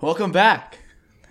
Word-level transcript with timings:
Welcome 0.00 0.30
back. 0.30 0.78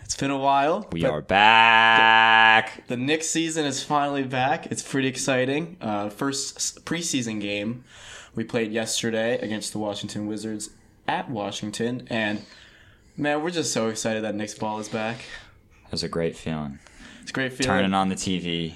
It's 0.04 0.18
been 0.18 0.30
a 0.30 0.38
while. 0.38 0.90
We 0.92 1.06
are 1.06 1.22
back. 1.22 2.86
The 2.88 2.98
Knicks 2.98 3.28
season 3.30 3.66
is 3.66 3.82
finally 3.82 4.24
back. 4.24 4.66
It's 4.66 4.84
pretty 4.84 5.08
exciting. 5.08 5.78
Uh, 5.80 6.10
first 6.10 6.84
preseason 6.84 7.40
game 7.40 7.86
we 8.36 8.44
played 8.44 8.74
yesterday 8.74 9.40
against 9.40 9.72
the 9.72 9.80
Washington 9.80 10.28
Wizards 10.28 10.72
at 11.08 11.30
Washington, 11.30 12.08
and 12.10 12.42
man, 13.16 13.42
we're 13.42 13.52
just 13.52 13.72
so 13.72 13.88
excited 13.88 14.26
that 14.26 14.36
Knicks 14.36 14.56
ball 14.56 14.80
is 14.80 14.90
back. 14.90 15.20
It 15.86 15.92
was 15.92 16.04
a 16.04 16.10
great 16.10 16.36
feeling. 16.36 16.80
It's 17.22 17.32
a 17.32 17.34
great 17.34 17.54
feeling. 17.54 17.70
Turning 17.70 17.94
on 17.94 18.10
the 18.10 18.16
TV, 18.16 18.74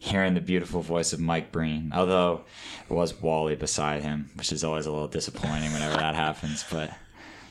hearing 0.00 0.34
the 0.34 0.40
beautiful 0.40 0.82
voice 0.82 1.12
of 1.12 1.20
Mike 1.20 1.52
Breen. 1.52 1.92
Although 1.94 2.42
it 2.88 2.92
was 2.92 3.14
Wally 3.22 3.54
beside 3.54 4.02
him, 4.02 4.30
which 4.34 4.50
is 4.50 4.64
always 4.64 4.86
a 4.86 4.90
little 4.90 5.06
disappointing 5.06 5.72
whenever 5.72 5.98
that 5.98 6.16
happens. 6.16 6.64
But 6.68 6.90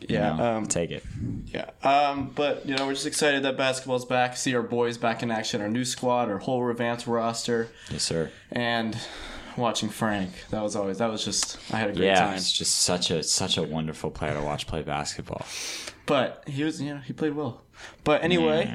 Yeah, 0.08 0.36
know, 0.36 0.44
um, 0.58 0.66
take 0.68 0.92
it. 0.92 1.04
Yeah. 1.48 1.70
Um, 1.84 2.32
but 2.36 2.66
you 2.66 2.76
know, 2.76 2.86
we're 2.88 2.94
just 2.94 3.06
excited 3.08 3.44
that 3.44 3.58
basketball's 3.58 4.06
back. 4.06 4.38
See 4.38 4.56
our 4.56 4.62
boys 4.62 4.98
back 4.98 5.22
in 5.24 5.32
action. 5.32 5.62
Our 5.62 5.70
new 5.70 5.84
squad, 5.86 6.30
our 6.30 6.38
whole 6.38 6.64
revamped 6.64 7.06
roster, 7.08 7.68
Yes, 7.92 8.04
sir. 8.04 8.32
and 8.52 8.98
watching 9.58 9.90
Frank. 9.90 10.32
That 10.52 10.64
was 10.64 10.76
always 10.76 11.00
that 11.00 11.10
was 11.12 11.26
just 11.26 11.58
I 11.74 11.78
had 11.78 11.90
a 11.90 11.94
great 11.94 12.06
Yeah, 12.06 12.20
time. 12.22 12.36
it's 12.36 12.52
just 12.52 12.78
such 12.82 13.12
a 13.12 13.24
such 13.24 13.58
a 13.58 13.64
wonderful 13.64 14.10
player 14.12 14.34
to 14.36 14.42
watch 14.42 14.68
play 14.68 14.82
basketball. 14.84 15.46
But 16.06 16.44
he 16.48 16.64
was, 16.64 16.82
you 16.82 16.94
know, 16.96 17.02
he 17.02 17.14
played 17.14 17.36
well. 17.36 17.62
But 18.04 18.24
anyway, 18.24 18.66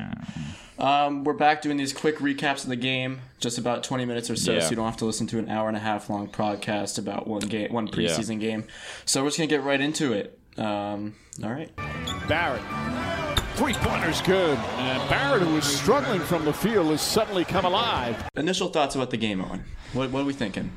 Yeah. 0.79 1.07
um, 1.07 1.25
we're 1.25 1.33
back 1.33 1.63
doing 1.63 1.77
these 1.77 1.93
quick 1.93 2.19
recaps 2.19 2.63
of 2.63 2.69
the 2.69 2.77
game, 2.77 3.21
just 3.41 3.59
about 3.59 3.83
20 3.83 4.05
minutes 4.05 4.31
or 4.31 4.37
so, 4.37 4.53
Yeah. 4.53 4.61
so 4.61 4.71
you 4.71 4.77
don't 4.77 4.85
have 4.85 4.97
to 4.99 5.05
listen 5.05 5.27
to 5.29 5.39
an 5.39 5.49
hour 5.49 5.67
and 5.69 5.77
a 5.77 5.81
half 5.81 6.09
long 6.09 6.29
podcast 6.29 6.99
about 6.99 7.27
one 7.27 7.41
game, 7.41 7.73
one 7.73 7.89
preseason 7.89 8.39
game. 8.41 8.65
So 9.05 9.23
we're 9.23 9.29
just 9.29 9.39
gonna 9.39 9.49
get 9.49 9.63
right 9.65 9.81
into 9.81 10.13
it. 10.13 10.39
Um, 10.57 11.15
all 11.43 11.51
right. 11.51 11.71
Barrett. 12.29 12.63
Three 13.57 13.75
pointers 13.75 14.21
good. 14.23 14.59
And 14.59 15.09
Barrett, 15.09 15.43
who 15.43 15.55
was 15.55 15.65
struggling 15.65 16.21
from 16.21 16.45
the 16.45 16.53
field, 16.53 16.89
has 16.89 17.01
suddenly 17.01 17.45
come 17.45 17.65
alive. 17.65 18.29
Initial 18.37 18.69
thoughts 18.69 18.95
about 18.95 19.11
the 19.11 19.17
game, 19.17 19.41
Owen. 19.41 19.65
What, 19.93 20.11
what 20.11 20.23
are 20.23 20.25
we 20.25 20.33
thinking? 20.33 20.73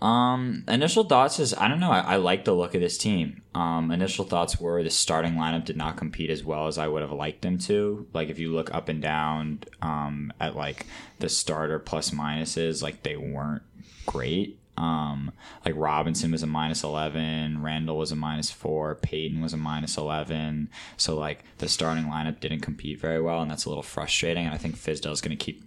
Um, 0.00 0.64
initial 0.68 1.04
thoughts 1.04 1.40
is 1.40 1.54
I 1.54 1.66
don't 1.66 1.80
know. 1.80 1.90
I, 1.90 2.00
I 2.00 2.16
like 2.16 2.44
the 2.44 2.52
look 2.52 2.74
of 2.74 2.80
this 2.80 2.98
team. 2.98 3.42
Um, 3.54 3.90
initial 3.90 4.24
thoughts 4.24 4.60
were 4.60 4.82
the 4.82 4.90
starting 4.90 5.34
lineup 5.34 5.64
did 5.64 5.76
not 5.76 5.96
compete 5.96 6.30
as 6.30 6.44
well 6.44 6.68
as 6.68 6.78
I 6.78 6.86
would 6.86 7.02
have 7.02 7.10
liked 7.10 7.42
them 7.42 7.58
to. 7.60 8.06
Like 8.12 8.28
if 8.28 8.38
you 8.38 8.52
look 8.52 8.72
up 8.72 8.88
and 8.88 9.02
down 9.02 9.64
um, 9.82 10.32
at 10.38 10.54
like 10.54 10.86
the 11.18 11.28
starter 11.28 11.78
plus 11.80 12.10
minuses, 12.10 12.82
like 12.82 13.02
they 13.02 13.16
weren't 13.16 13.62
great. 14.06 14.58
Um, 14.78 15.32
like 15.64 15.74
Robinson 15.76 16.30
was 16.30 16.44
a 16.44 16.46
minus 16.46 16.84
eleven, 16.84 17.62
Randle 17.62 17.98
was 17.98 18.12
a 18.12 18.16
minus 18.16 18.48
four, 18.48 18.94
Payton 18.94 19.40
was 19.40 19.52
a 19.52 19.56
minus 19.56 19.96
eleven. 19.96 20.70
So 20.96 21.16
like 21.16 21.42
the 21.58 21.68
starting 21.68 22.04
lineup 22.04 22.38
didn't 22.38 22.60
compete 22.60 23.00
very 23.00 23.20
well, 23.20 23.42
and 23.42 23.50
that's 23.50 23.64
a 23.64 23.68
little 23.68 23.82
frustrating. 23.82 24.46
And 24.46 24.54
I 24.54 24.58
think 24.58 24.76
Fizdale's 24.76 25.20
going 25.20 25.36
to 25.36 25.44
keep 25.44 25.64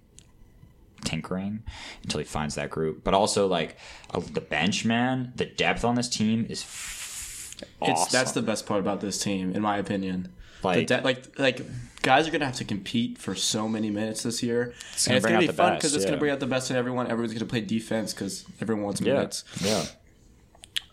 tinkering 1.03 1.63
until 2.03 2.19
he 2.19 2.23
finds 2.23 2.55
that 2.55 2.69
group. 2.69 3.03
But 3.03 3.13
also 3.13 3.47
like 3.47 3.75
uh, 4.13 4.21
the 4.31 4.39
bench, 4.39 4.85
man, 4.85 5.33
the 5.35 5.45
depth 5.45 5.83
on 5.83 5.95
this 5.95 6.07
team 6.07 6.45
is 6.47 6.61
f- 6.61 7.55
awesome. 7.81 8.03
It's 8.03 8.11
that's 8.13 8.31
the 8.31 8.41
best 8.41 8.65
part 8.65 8.79
about 8.79 9.01
this 9.01 9.21
team, 9.21 9.51
in 9.53 9.61
my 9.61 9.77
opinion. 9.77 10.29
Like- 10.63 10.87
de- 10.87 11.01
like 11.01 11.39
like 11.39 11.61
guys 12.01 12.27
are 12.27 12.31
gonna 12.31 12.45
have 12.45 12.55
to 12.55 12.63
compete 12.65 13.17
for 13.17 13.35
so 13.35 13.67
many 13.67 13.89
minutes 13.89 14.23
this 14.23 14.41
year, 14.43 14.73
It's 14.93 15.07
and 15.07 15.17
it's 15.17 15.25
gonna 15.25 15.39
be 15.39 15.47
fun 15.47 15.75
because 15.75 15.93
it's 15.95 16.05
gonna 16.05 16.17
bring 16.17 16.31
out 16.31 16.39
the 16.39 16.47
best 16.47 16.69
in 16.71 16.77
everyone. 16.77 17.07
Everyone's 17.09 17.33
gonna 17.33 17.45
play 17.45 17.61
defense 17.61 18.13
because 18.13 18.45
everyone 18.59 18.83
wants 18.83 19.01
yeah, 19.01 19.13
minutes. 19.13 19.43
yeah. 19.61 19.85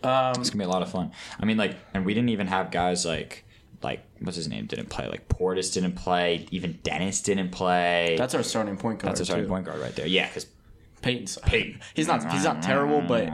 Um, 0.01 0.39
It's 0.39 0.49
gonna 0.49 0.63
be 0.63 0.65
a 0.65 0.69
lot 0.69 0.81
of 0.81 0.89
fun. 0.91 1.11
I 1.39 1.45
mean, 1.45 1.57
like, 1.57 1.75
and 1.93 2.05
we 2.05 2.13
didn't 2.13 2.29
even 2.29 2.47
have 2.47 2.71
guys 2.71 3.05
like 3.05 3.43
like 3.81 4.03
what's 4.19 4.35
his 4.37 4.47
name 4.47 4.65
didn't 4.65 4.89
play. 4.89 5.07
Like 5.07 5.27
Portis 5.29 5.73
didn't 5.73 5.93
play. 5.93 6.47
Even 6.51 6.79
Dennis 6.83 7.21
didn't 7.21 7.49
play. 7.51 8.15
that's 8.17 8.33
our 8.35 8.43
starting 8.43 8.77
point 8.77 8.99
guard. 8.99 9.11
that's 9.11 9.21
our 9.21 9.25
starting 9.25 9.45
too. 9.45 9.49
point 9.49 9.65
guard 9.65 9.79
right 9.79 9.95
there. 9.95 10.07
Yeah, 10.07 10.27
because 10.27 10.47
Payton's 11.01 11.37
Payton. 11.45 11.79
He's 11.93 12.07
not 12.07 12.31
he's 12.31 12.43
not 12.43 12.61
terrible, 12.61 13.01
but 13.01 13.29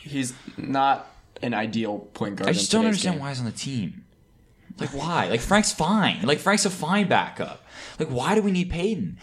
he's 0.00 0.32
not 0.56 1.10
an 1.42 1.54
ideal 1.54 1.98
point 1.98 2.36
guard. 2.36 2.48
I 2.50 2.52
just 2.52 2.72
don't 2.72 2.84
understand 2.84 3.16
game. 3.16 3.20
why 3.22 3.28
he's 3.30 3.38
on 3.38 3.44
the 3.46 3.52
team. 3.52 4.04
Like 4.78 4.90
why? 4.90 5.28
Like 5.28 5.40
Frank's 5.40 5.72
fine. 5.72 6.22
Like 6.22 6.38
Frank's 6.38 6.66
a 6.66 6.70
fine 6.70 7.08
backup. 7.08 7.64
Like 7.98 8.08
why 8.08 8.34
do 8.34 8.42
we 8.42 8.52
need 8.52 8.70
Payton? 8.70 9.18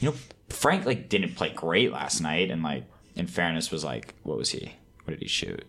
You 0.00 0.10
know, 0.10 0.16
Frank 0.48 0.84
like 0.84 1.08
didn't 1.08 1.36
play 1.36 1.50
great 1.50 1.92
last 1.92 2.20
night, 2.20 2.50
and 2.50 2.62
like 2.62 2.84
in 3.14 3.26
fairness 3.26 3.70
was 3.70 3.84
like 3.84 4.14
what 4.22 4.36
was 4.38 4.50
he? 4.50 4.72
What 5.04 5.12
did 5.12 5.22
he 5.22 5.28
shoot? 5.28 5.64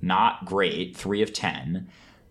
Not 0.00 0.44
great, 0.44 0.96
three 0.96 1.22
of 1.22 1.32
ten, 1.32 1.88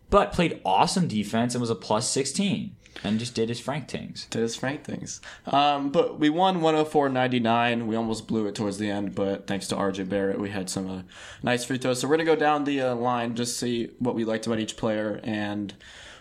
but 0.09 0.31
played 0.31 0.62
awesome 0.64 1.08
defense 1.08 1.53
and 1.53 1.62
was 1.62 1.70
a 1.70 1.75
plus 1.75 2.09
sixteen, 2.09 2.75
and 3.04 3.19
just 3.19 3.34
did 3.34 3.50
his 3.50 3.59
Frank 3.59 3.88
things. 3.88 4.28
Did 4.30 4.44
his 4.44 4.56
Frank 4.56 4.84
things. 4.84 5.19
Um, 5.48 5.90
but 5.92 6.19
we 6.19 6.30
won 6.30 6.62
104-99. 6.62 7.86
We 7.86 7.96
almost 7.96 8.28
blew 8.28 8.48
it 8.48 8.56
towards 8.56 8.78
the 8.78 8.90
end, 8.90 9.16
but 9.16 9.48
thanks 9.48 9.68
to 9.68 9.75
RJ 9.75 10.08
Barrett, 10.08 10.40
we 10.40 10.50
had 10.50 10.69
some 10.69 10.90
uh, 10.90 11.02
nice 11.44 11.66
free 11.66 11.78
throws. 11.78 12.00
So 12.00 12.08
we're 12.08 12.16
gonna 12.16 12.25
go 12.25 12.36
down 12.36 12.64
the 12.64 12.81
uh, 12.81 12.96
line, 12.96 13.36
just 13.36 13.59
see 13.59 13.92
what 14.00 14.16
we 14.16 14.24
liked 14.24 14.48
about 14.48 14.59
each 14.59 14.78
player, 14.78 15.19
and 15.24 15.74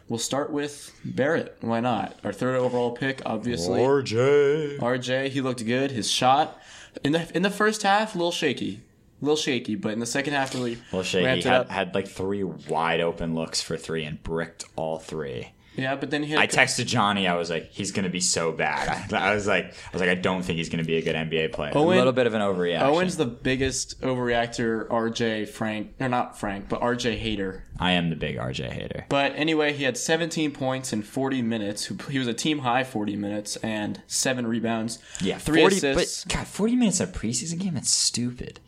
we'll 0.08 0.18
start 0.18 0.50
with 0.50 0.92
Barrett. 1.04 1.56
Why 1.60 1.80
not? 1.80 2.18
Our 2.24 2.32
third 2.32 2.56
overall 2.56 2.92
pick, 2.92 3.22
obviously. 3.26 3.80
RJ. 3.80 4.78
RJ, 4.78 5.28
he 5.30 5.40
looked 5.40 5.64
good. 5.64 5.90
His 5.90 6.10
shot 6.10 6.60
in 7.04 7.12
the 7.12 7.30
in 7.36 7.42
the 7.42 7.50
first 7.50 7.82
half, 7.82 8.14
a 8.14 8.18
little 8.18 8.32
shaky, 8.32 8.80
a 9.20 9.24
little 9.24 9.36
shaky, 9.36 9.74
but 9.74 9.92
in 9.92 10.00
the 10.00 10.06
second 10.06 10.34
half, 10.34 10.54
really 10.54 10.78
Well, 10.92 11.02
Shaky 11.02 11.24
ramped 11.26 11.46
it 11.46 11.48
had, 11.48 11.60
up. 11.62 11.70
had 11.70 11.94
like 11.94 12.08
three 12.08 12.42
wide 12.44 13.00
open 13.00 13.34
looks 13.34 13.60
for 13.62 13.76
three 13.76 14.04
and 14.04 14.22
bricked 14.22 14.64
all 14.76 14.98
three. 14.98 15.52
Yeah, 15.76 15.94
but 15.97 16.10
then 16.10 16.22
he 16.22 16.31
had 16.32 16.41
I 16.41 16.47
texted 16.47 16.87
Johnny. 16.87 17.26
I 17.26 17.34
was 17.34 17.50
like, 17.50 17.70
he's 17.70 17.92
gonna 17.92 18.09
be 18.09 18.20
so 18.20 18.53
bad. 18.53 19.12
I, 19.12 19.31
I 19.31 19.34
was 19.34 19.47
like, 19.47 19.66
I 19.66 19.91
was 19.92 20.00
like, 20.00 20.10
I 20.10 20.14
don't 20.14 20.42
think 20.42 20.56
he's 20.59 20.69
gonna 20.69 20.84
be 20.84 20.97
a 20.97 21.03
good 21.03 21.14
NBA 21.16 21.53
player. 21.53 21.72
Owen- 21.75 21.97
a 21.97 21.98
little 21.98 22.12
bit 22.12 22.26
of 22.26 22.34
an 22.34 22.41
overreaction. 22.41 22.82
Owen's 22.82 23.16
the 23.16 23.26
biggest 23.26 24.00
overreactor. 24.00 24.88
RJ 24.88 25.48
Frank, 25.48 25.94
or 26.00 26.09
not 26.09 26.38
Frank, 26.38 26.69
but 26.69 26.81
RJ 26.81 27.16
hater. 27.19 27.65
I 27.78 27.92
am 27.92 28.10
the 28.10 28.16
big 28.16 28.36
RJ 28.36 28.70
hater. 28.70 29.04
But 29.09 29.32
anyway, 29.36 29.72
he 29.75 29.84
had 29.84 29.97
17 29.98 30.53
points 30.53 30.92
in 30.92 31.03
40 31.03 31.42
minutes. 31.42 31.92
He 32.09 32.19
was 32.19 32.28
a 32.28 32.34
team 32.34 32.60
high 32.60 32.84
40 32.84 33.16
minutes 33.16 33.56
and 33.56 34.00
seven 34.06 34.47
rebounds. 34.47 34.98
Yeah, 35.20 35.38
three 35.38 35.60
40, 35.60 35.76
assists. 35.76 36.25
But 36.25 36.34
God, 36.34 36.47
forty 36.47 36.76
minutes 36.76 37.00
in 37.00 37.09
a 37.09 37.12
preseason 37.12 37.59
game? 37.59 37.75
That's 37.75 37.91
stupid. 37.91 38.60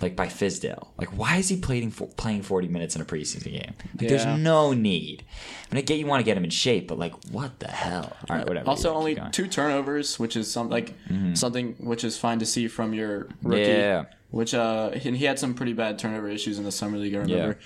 Like 0.00 0.16
by 0.16 0.26
Fizdale. 0.26 0.88
Like, 0.98 1.08
why 1.10 1.36
is 1.36 1.48
he 1.48 1.56
playing 1.58 1.90
for, 1.90 2.06
playing 2.08 2.42
forty 2.42 2.68
minutes 2.68 2.96
in 2.96 3.02
a 3.02 3.04
preseason 3.04 3.44
game? 3.52 3.74
Like, 3.94 4.02
Yeah. 4.02 4.08
there's 4.08 4.26
no 4.38 4.72
need. 4.72 5.24
I 5.70 5.74
mean, 5.74 5.78
I 5.78 5.84
get 5.84 5.98
you 5.98 6.06
want 6.06 6.20
to 6.20 6.24
get 6.24 6.36
him 6.36 6.44
in 6.44 6.50
shape, 6.50 6.88
but 6.88 6.98
like, 6.98 7.12
what 7.30 7.58
the 7.60 7.68
hell? 7.68 8.16
All 8.28 8.36
right, 8.36 8.48
whatever. 8.48 8.68
Also, 8.70 8.90
Yeah, 8.92 8.96
only 8.96 9.18
two 9.32 9.46
turnovers, 9.46 10.18
which 10.18 10.36
is 10.36 10.50
some 10.50 10.70
like 10.70 10.94
something 11.34 11.74
which 11.78 12.02
is 12.04 12.16
fine 12.18 12.38
to 12.38 12.46
see 12.46 12.66
from 12.68 12.94
your 12.94 13.28
rookie. 13.42 13.62
Yeah. 13.62 14.04
Which 14.30 14.54
uh, 14.54 14.90
and 15.04 15.16
he 15.16 15.24
had 15.24 15.38
some 15.38 15.54
pretty 15.54 15.72
bad 15.72 15.98
turnover 15.98 16.28
issues 16.28 16.56
in 16.58 16.64
the 16.64 16.72
summer 16.72 16.96
league. 16.98 17.14
I 17.14 17.18
remember, 17.18 17.58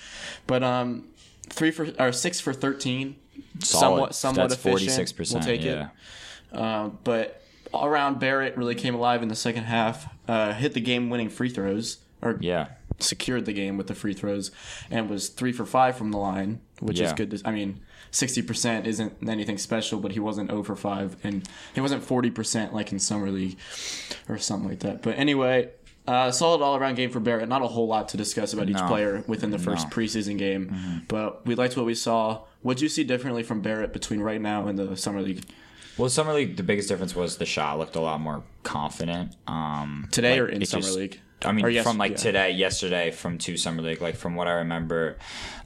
but 0.47 0.63
um, 0.63 1.07
three 1.49 1.71
for 1.71 1.87
or 1.99 2.11
six 2.11 2.39
for 2.39 2.53
13. 2.53 3.15
Solid. 3.59 3.65
Somewhat, 3.65 4.15
somewhat 4.15 4.49
That's 4.49 4.65
efficient. 4.65 5.07
46%, 5.09 5.33
We'll 5.33 5.43
take 5.43 5.63
yeah. 5.63 5.89
it. 6.51 6.57
Uh, 6.57 6.89
but 7.03 7.41
all 7.73 7.85
around, 7.85 8.19
Barrett 8.19 8.57
really 8.57 8.75
came 8.75 8.95
alive 8.95 9.21
in 9.23 9.27
the 9.29 9.35
second 9.35 9.63
half. 9.63 10.07
Uh, 10.27 10.53
hit 10.53 10.73
the 10.73 10.79
game-winning 10.81 11.29
free 11.29 11.49
throws, 11.49 11.97
or 12.21 12.37
Yeah. 12.41 12.67
secured 12.99 13.45
the 13.45 13.53
game 13.53 13.77
with 13.77 13.87
the 13.87 13.95
free 13.95 14.13
throws 14.13 14.51
and 14.89 15.09
was 15.09 15.27
three 15.29 15.51
for 15.51 15.65
five 15.65 15.97
from 15.97 16.11
the 16.11 16.17
line, 16.17 16.61
which 16.79 16.99
is 16.99 17.11
good. 17.13 17.31
To, 17.31 17.41
I 17.45 17.51
mean, 17.51 17.81
sixty 18.11 18.41
percent 18.41 18.87
isn't 18.87 19.27
anything 19.27 19.57
special, 19.57 19.99
but 19.99 20.13
he 20.13 20.19
wasn't 20.19 20.49
over 20.49 20.75
five, 20.75 21.17
and 21.23 21.47
he 21.73 21.81
wasn't 21.81 22.03
forty 22.03 22.31
percent 22.31 22.73
like 22.73 22.91
in 22.91 22.99
summer 22.99 23.29
league 23.29 23.57
or 24.29 24.37
something 24.37 24.69
like 24.69 24.79
that. 24.79 25.01
But 25.01 25.17
anyway. 25.17 25.69
Uh, 26.07 26.29
solid 26.31 26.61
all 26.61 26.75
around 26.75 26.93
game 26.93 27.09
for 27.09 27.19
Barrett. 27.19 27.49
Not 27.49 27.63
a 27.63 27.67
whole 27.67 27.87
lot 27.87 28.09
to 28.09 28.17
discuss 28.17 28.53
about 28.53 28.69
each 28.69 28.77
player 28.77 29.23
within 29.25 29.49
the 29.49 29.57
first 29.57 29.87
No. 29.87 29.89
preseason 29.89 30.37
game, 30.37 31.01
but 31.07 31.43
we 31.47 31.55
liked 31.55 31.75
what 31.75 31.87
we 31.87 31.95
saw. 31.95 32.41
What 32.61 32.77
do 32.77 32.83
you 32.85 32.89
see 32.89 33.03
differently 33.03 33.41
from 33.41 33.61
Barrett 33.61 33.91
between 33.91 34.19
right 34.19 34.39
now 34.39 34.67
and 34.67 34.77
the 34.77 34.95
summer 34.95 35.23
league 35.23 35.43
Well, 35.97 36.07
summer 36.09 36.31
league, 36.33 36.57
the 36.57 36.61
biggest 36.63 36.89
difference 36.89 37.15
was 37.15 37.37
the 37.37 37.45
shot 37.47 37.79
looked 37.79 37.95
a 37.95 38.01
lot 38.01 38.21
more 38.21 38.43
confident. 38.61 39.35
Um, 39.47 40.07
today 40.11 40.33
like, 40.39 40.41
or 40.41 40.47
in 40.53 40.63
summer 40.67 40.83
just- 40.83 40.95
league? 40.95 41.19
I 41.45 41.51
mean, 41.51 41.69
yes- 41.69 41.83
from 41.83 41.97
like 41.97 42.11
yeah. 42.11 42.17
today, 42.17 42.51
yesterday, 42.51 43.11
from 43.11 43.37
two 43.37 43.57
summer 43.57 43.81
league. 43.81 44.01
Like 44.01 44.15
from 44.15 44.35
what 44.35 44.47
I 44.47 44.53
remember, 44.53 45.17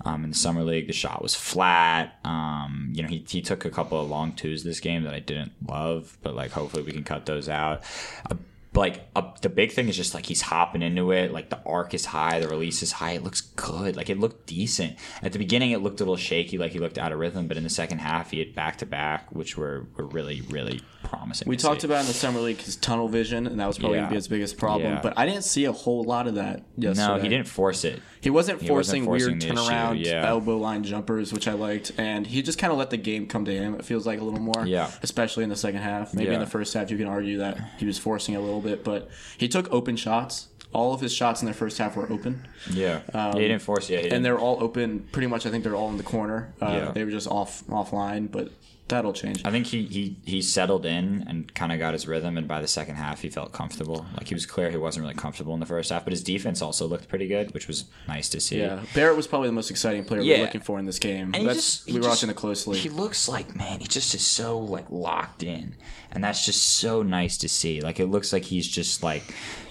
um, 0.05 0.23
in 0.23 0.29
the 0.31 0.35
summer 0.35 0.63
league, 0.63 0.87
the 0.87 0.93
shot 0.93 1.21
was 1.21 1.35
flat. 1.35 2.19
Um, 2.23 2.91
you 2.93 3.03
know, 3.03 3.09
he 3.09 3.25
he 3.27 3.41
took 3.41 3.65
a 3.65 3.69
couple 3.69 3.99
of 3.99 4.09
long 4.09 4.33
twos 4.33 4.63
this 4.63 4.79
game 4.79 5.03
that 5.03 5.13
I 5.13 5.19
didn't 5.19 5.53
love, 5.67 6.17
but 6.21 6.35
like 6.35 6.51
hopefully 6.51 6.83
we 6.83 6.91
can 6.91 7.03
cut 7.03 7.25
those 7.25 7.49
out. 7.49 7.83
Uh, 8.29 8.35
like 8.75 9.09
uh, 9.15 9.23
the 9.41 9.49
big 9.49 9.71
thing 9.71 9.89
is 9.89 9.97
just 9.97 10.13
like 10.13 10.25
he's 10.27 10.41
hopping 10.41 10.81
into 10.83 11.11
it. 11.11 11.31
Like 11.31 11.49
the 11.49 11.59
arc 11.65 11.93
is 11.93 12.05
high, 12.05 12.39
the 12.39 12.47
release 12.47 12.83
is 12.83 12.91
high. 12.93 13.11
It 13.13 13.23
looks 13.23 13.41
good. 13.41 13.95
Like 13.95 14.09
it 14.09 14.19
looked 14.19 14.45
decent 14.45 14.95
at 15.23 15.31
the 15.33 15.39
beginning. 15.39 15.71
It 15.71 15.79
looked 15.81 15.99
a 15.99 16.03
little 16.03 16.17
shaky, 16.17 16.57
like 16.59 16.71
he 16.71 16.79
looked 16.79 16.97
out 16.99 17.11
of 17.11 17.17
rhythm. 17.19 17.47
But 17.47 17.57
in 17.57 17.63
the 17.63 17.69
second 17.69 17.97
half, 17.99 18.31
he 18.31 18.39
had 18.39 18.53
back 18.53 18.77
to 18.77 18.85
back, 18.85 19.31
which 19.31 19.57
were 19.57 19.87
were 19.97 20.05
really 20.05 20.41
really 20.41 20.81
promising. 21.03 21.47
We 21.49 21.57
talked 21.57 21.81
see. 21.81 21.87
about 21.87 22.01
in 22.01 22.07
the 22.07 22.13
summer 22.13 22.39
league 22.39 22.57
his 22.61 22.75
tunnel 22.75 23.07
vision, 23.07 23.47
and 23.47 23.59
that 23.59 23.67
was 23.67 23.79
probably 23.79 23.97
Yeah. 23.97 24.01
gonna 24.03 24.11
be 24.11 24.15
his 24.17 24.27
biggest 24.27 24.57
problem. 24.57 24.93
Yeah. 24.93 25.01
But 25.01 25.13
I 25.17 25.25
didn't 25.25 25.45
see 25.45 25.65
a 25.65 25.71
whole 25.71 26.03
lot 26.03 26.27
of 26.27 26.35
that 26.35 26.63
yesterday. 26.77 27.07
No, 27.07 27.19
he 27.19 27.27
didn't 27.27 27.47
force 27.47 27.83
it. 27.83 28.01
He 28.21 28.29
wasn't 28.29 28.59
forcing, 28.65 29.05
forcing 29.05 29.29
weird 29.31 29.43
issue, 29.43 29.53
turnaround 29.53 30.05
yeah. 30.05 30.27
elbow 30.27 30.57
line 30.57 30.83
jumpers, 30.83 31.31
which 31.31 31.47
I 31.47 31.53
liked, 31.53 31.93
and 31.97 32.27
he 32.27 32.41
just 32.41 32.59
kind 32.59 32.73
of 32.73 32.77
let 32.77 32.89
the 32.89 32.97
game 32.97 33.27
come 33.27 33.45
to 33.45 33.51
him. 33.55 33.75
It 33.75 33.85
feels 33.85 34.05
like 34.05 34.19
a 34.19 34.23
little 34.23 34.41
more, 34.41 34.65
Yeah. 34.65 34.91
Especially 35.01 35.43
in 35.43 35.49
the 35.49 35.55
second 35.55 35.81
half. 35.81 36.13
Maybe 36.13 36.33
in 36.33 36.39
the 36.41 36.45
first 36.45 36.73
half, 36.73 36.91
you 36.91 36.97
can 36.97 37.07
argue 37.07 37.37
that 37.37 37.57
he 37.77 37.85
was 37.85 37.97
forcing 37.97 38.35
a 38.35 38.41
little 38.41 38.61
bit, 38.61 38.83
but 38.83 39.09
he 39.37 39.47
took 39.47 39.71
open 39.71 39.95
shots. 39.95 40.48
All 40.71 40.93
of 40.93 41.01
his 41.01 41.11
shots 41.13 41.41
in 41.41 41.47
the 41.47 41.53
first 41.53 41.77
half 41.79 41.95
were 41.95 42.11
open, 42.11 42.47
Yeah, 42.69 43.01
he 43.33 43.39
didn't 43.39 43.59
force. 43.63 43.89
Yeah, 43.89 43.97
he 43.97 44.03
and 44.03 44.11
didn't- 44.11 44.23
they're 44.23 44.37
all 44.37 44.57
open. 44.63 45.07
Pretty 45.11 45.27
much, 45.27 45.45
I 45.47 45.49
think 45.49 45.63
they're 45.63 45.75
all 45.75 45.89
in 45.89 45.97
the 45.97 46.03
corner. 46.03 46.53
Uh, 46.61 46.65
Yeah. 46.67 46.91
They 46.91 47.03
were 47.03 47.09
just 47.11 47.27
off 47.27 47.63
offline, 47.67 48.29
but 48.31 48.51
that'll 48.87 49.13
change. 49.13 49.41
I 49.45 49.49
think 49.51 49.65
he, 49.67 49.83
he, 49.85 50.15
he 50.25 50.41
settled 50.43 50.85
in 50.85 51.23
and 51.27 51.51
kind 51.55 51.71
of 51.71 51.79
got 51.79 51.93
his 51.93 52.07
rhythm, 52.07 52.37
and 52.37 52.47
by 52.47 52.61
the 52.61 52.67
second 52.67 52.95
half, 52.95 53.21
he 53.21 53.29
felt 53.29 53.51
comfortable. 53.51 54.05
Like 54.15 54.27
he 54.27 54.35
was 54.35 54.45
clear 54.45 54.69
he 54.69 54.77
wasn't 54.77 55.03
really 55.03 55.15
comfortable 55.15 55.55
in 55.55 55.59
the 55.59 55.65
first 55.65 55.89
half, 55.91 56.03
but 56.03 56.13
his 56.13 56.23
defense 56.23 56.61
also 56.61 56.85
looked 56.87 57.07
pretty 57.07 57.27
good, 57.27 57.51
which 57.55 57.67
was 57.67 57.85
nice 58.07 58.29
to 58.29 58.39
see. 58.39 58.59
Yeah, 58.59 58.81
Barrett 58.93 59.15
was 59.17 59.25
probably 59.25 59.47
the 59.47 59.53
most 59.53 59.71
exciting 59.71 60.05
player 60.05 60.21
we 60.21 60.27
Yeah. 60.29 60.37
were 60.37 60.43
looking 60.45 60.61
for 60.61 60.77
in 60.77 60.85
this 60.85 60.99
game. 60.99 61.31
And 61.33 61.37
he 61.37 61.45
just- 61.45 61.87
we 61.87 61.93
were 61.93 61.99
just- 61.99 62.09
watching 62.09 62.29
it 62.29 62.35
closely. 62.35 62.77
He 62.77 62.89
looks 62.89 63.27
like 63.27 63.55
man, 63.55 63.79
he 63.79 63.87
just 63.87 64.13
is 64.13 64.25
so 64.25 64.59
like 64.59 64.85
locked 64.91 65.41
in, 65.41 65.75
and 66.11 66.23
that's 66.23 66.45
just 66.45 66.77
so 66.77 67.01
nice 67.01 67.37
to 67.39 67.49
see. 67.49 67.81
Like 67.81 67.99
it 67.99 68.05
looks 68.07 68.31
like 68.33 68.45
he's 68.45 68.67
just 68.67 69.01
like 69.03 69.23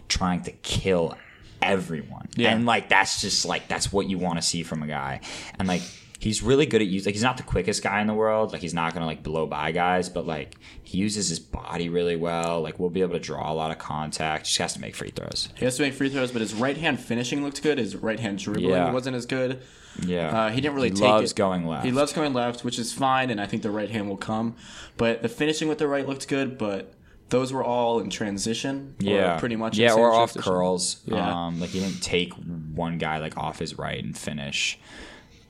trying 0.08 0.43
to 0.44 0.52
kill 0.52 1.16
everyone, 1.60 2.28
Yeah. 2.37 2.52
and 2.52 2.66
like 2.66 2.88
that's 2.88 3.20
just 3.20 3.44
like 3.44 3.69
that's 3.69 3.93
what 3.93 4.08
you 4.08 4.19
want 4.19 4.37
to 4.37 4.43
see 4.43 4.62
from 4.62 4.82
a 4.82 4.87
guy, 4.87 5.20
and 5.58 5.69
like. 5.69 5.82
He's 6.20 6.43
really 6.43 6.66
good 6.66 6.82
at 6.82 6.88
using. 6.88 7.10
Like 7.10 7.14
he's 7.14 7.22
not 7.22 7.37
the 7.37 7.44
quickest 7.44 7.81
guy 7.81 8.00
in 8.00 8.08
the 8.08 8.12
world. 8.12 8.52
Like 8.52 8.60
he's 8.60 8.75
not 8.75 8.93
gonna 8.93 9.06
like 9.06 9.22
blow 9.22 9.46
by 9.46 9.70
guys, 9.70 10.08
but 10.08 10.26
like 10.26 10.56
he 10.82 10.99
uses 10.99 11.28
his 11.28 11.38
body 11.38 11.88
really 11.88 12.16
well. 12.16 12.60
Like 12.60 12.81
we'll 12.81 12.90
be 12.90 13.02
able 13.02 13.12
to 13.12 13.20
draw 13.20 13.52
a 13.52 13.55
lot 13.55 13.70
of 13.70 13.78
contact. 13.78 14.46
Just 14.46 14.58
has 14.58 14.72
to 14.75 14.81
make 14.81 14.96
free 14.96 15.10
throws. 15.10 15.49
He 15.55 15.64
has 15.64 15.76
to 15.76 15.82
make 15.84 15.94
free 15.94 16.08
throws, 16.08 16.32
but 16.32 16.40
his 16.40 16.55
right 16.55 16.76
hand 16.76 16.99
finishing 16.99 17.44
looked 17.44 17.62
good. 17.62 17.78
His 17.78 17.94
right 17.94 18.19
hand 18.19 18.40
dribbling 18.40 18.69
Yeah. 18.70 18.90
wasn't 18.90 19.14
as 19.14 19.26
good. 19.26 19.60
Yeah, 20.05 20.37
Uh, 20.46 20.50
he 20.50 20.60
didn't 20.60 20.75
really 20.75 20.88
He 20.88 20.94
take 20.96 21.05
loves 21.05 21.31
it. 21.31 21.37
going 21.37 21.69
left. 21.69 21.84
He 21.87 21.93
loves 21.93 22.12
going 22.12 22.32
left, 22.34 22.64
which 22.64 22.81
is 22.81 22.93
fine, 22.93 23.31
and 23.31 23.40
I 23.40 23.46
think 23.46 23.62
the 23.62 23.70
right 23.70 23.88
hand 23.88 24.08
will 24.08 24.16
come. 24.16 24.56
But 24.96 25.22
the 25.22 25.28
finishing 25.28 25.69
with 25.69 25.78
the 25.78 25.87
right 25.87 26.06
looked 26.08 26.26
good, 26.26 26.58
but 26.58 26.94
those 27.31 27.53
were 27.53 27.65
all 27.65 28.01
in 28.01 28.11
transition. 28.11 28.95
or 29.01 29.05
yeah, 29.07 29.39
pretty 29.39 29.57
much. 29.57 29.77
Yeah, 29.77 29.95
or 29.95 30.13
off 30.13 30.33
transition. 30.33 30.53
curls. 30.53 31.03
Yeah. 31.05 31.47
Um, 31.47 31.61
like 31.61 31.71
he 31.71 31.81
didn't 31.81 32.03
take 32.03 32.33
one 32.35 32.99
guy 32.99 33.19
like 33.19 33.37
off 33.37 33.59
his 33.59 33.79
right 33.79 34.03
and 34.03 34.17
finish. 34.17 34.79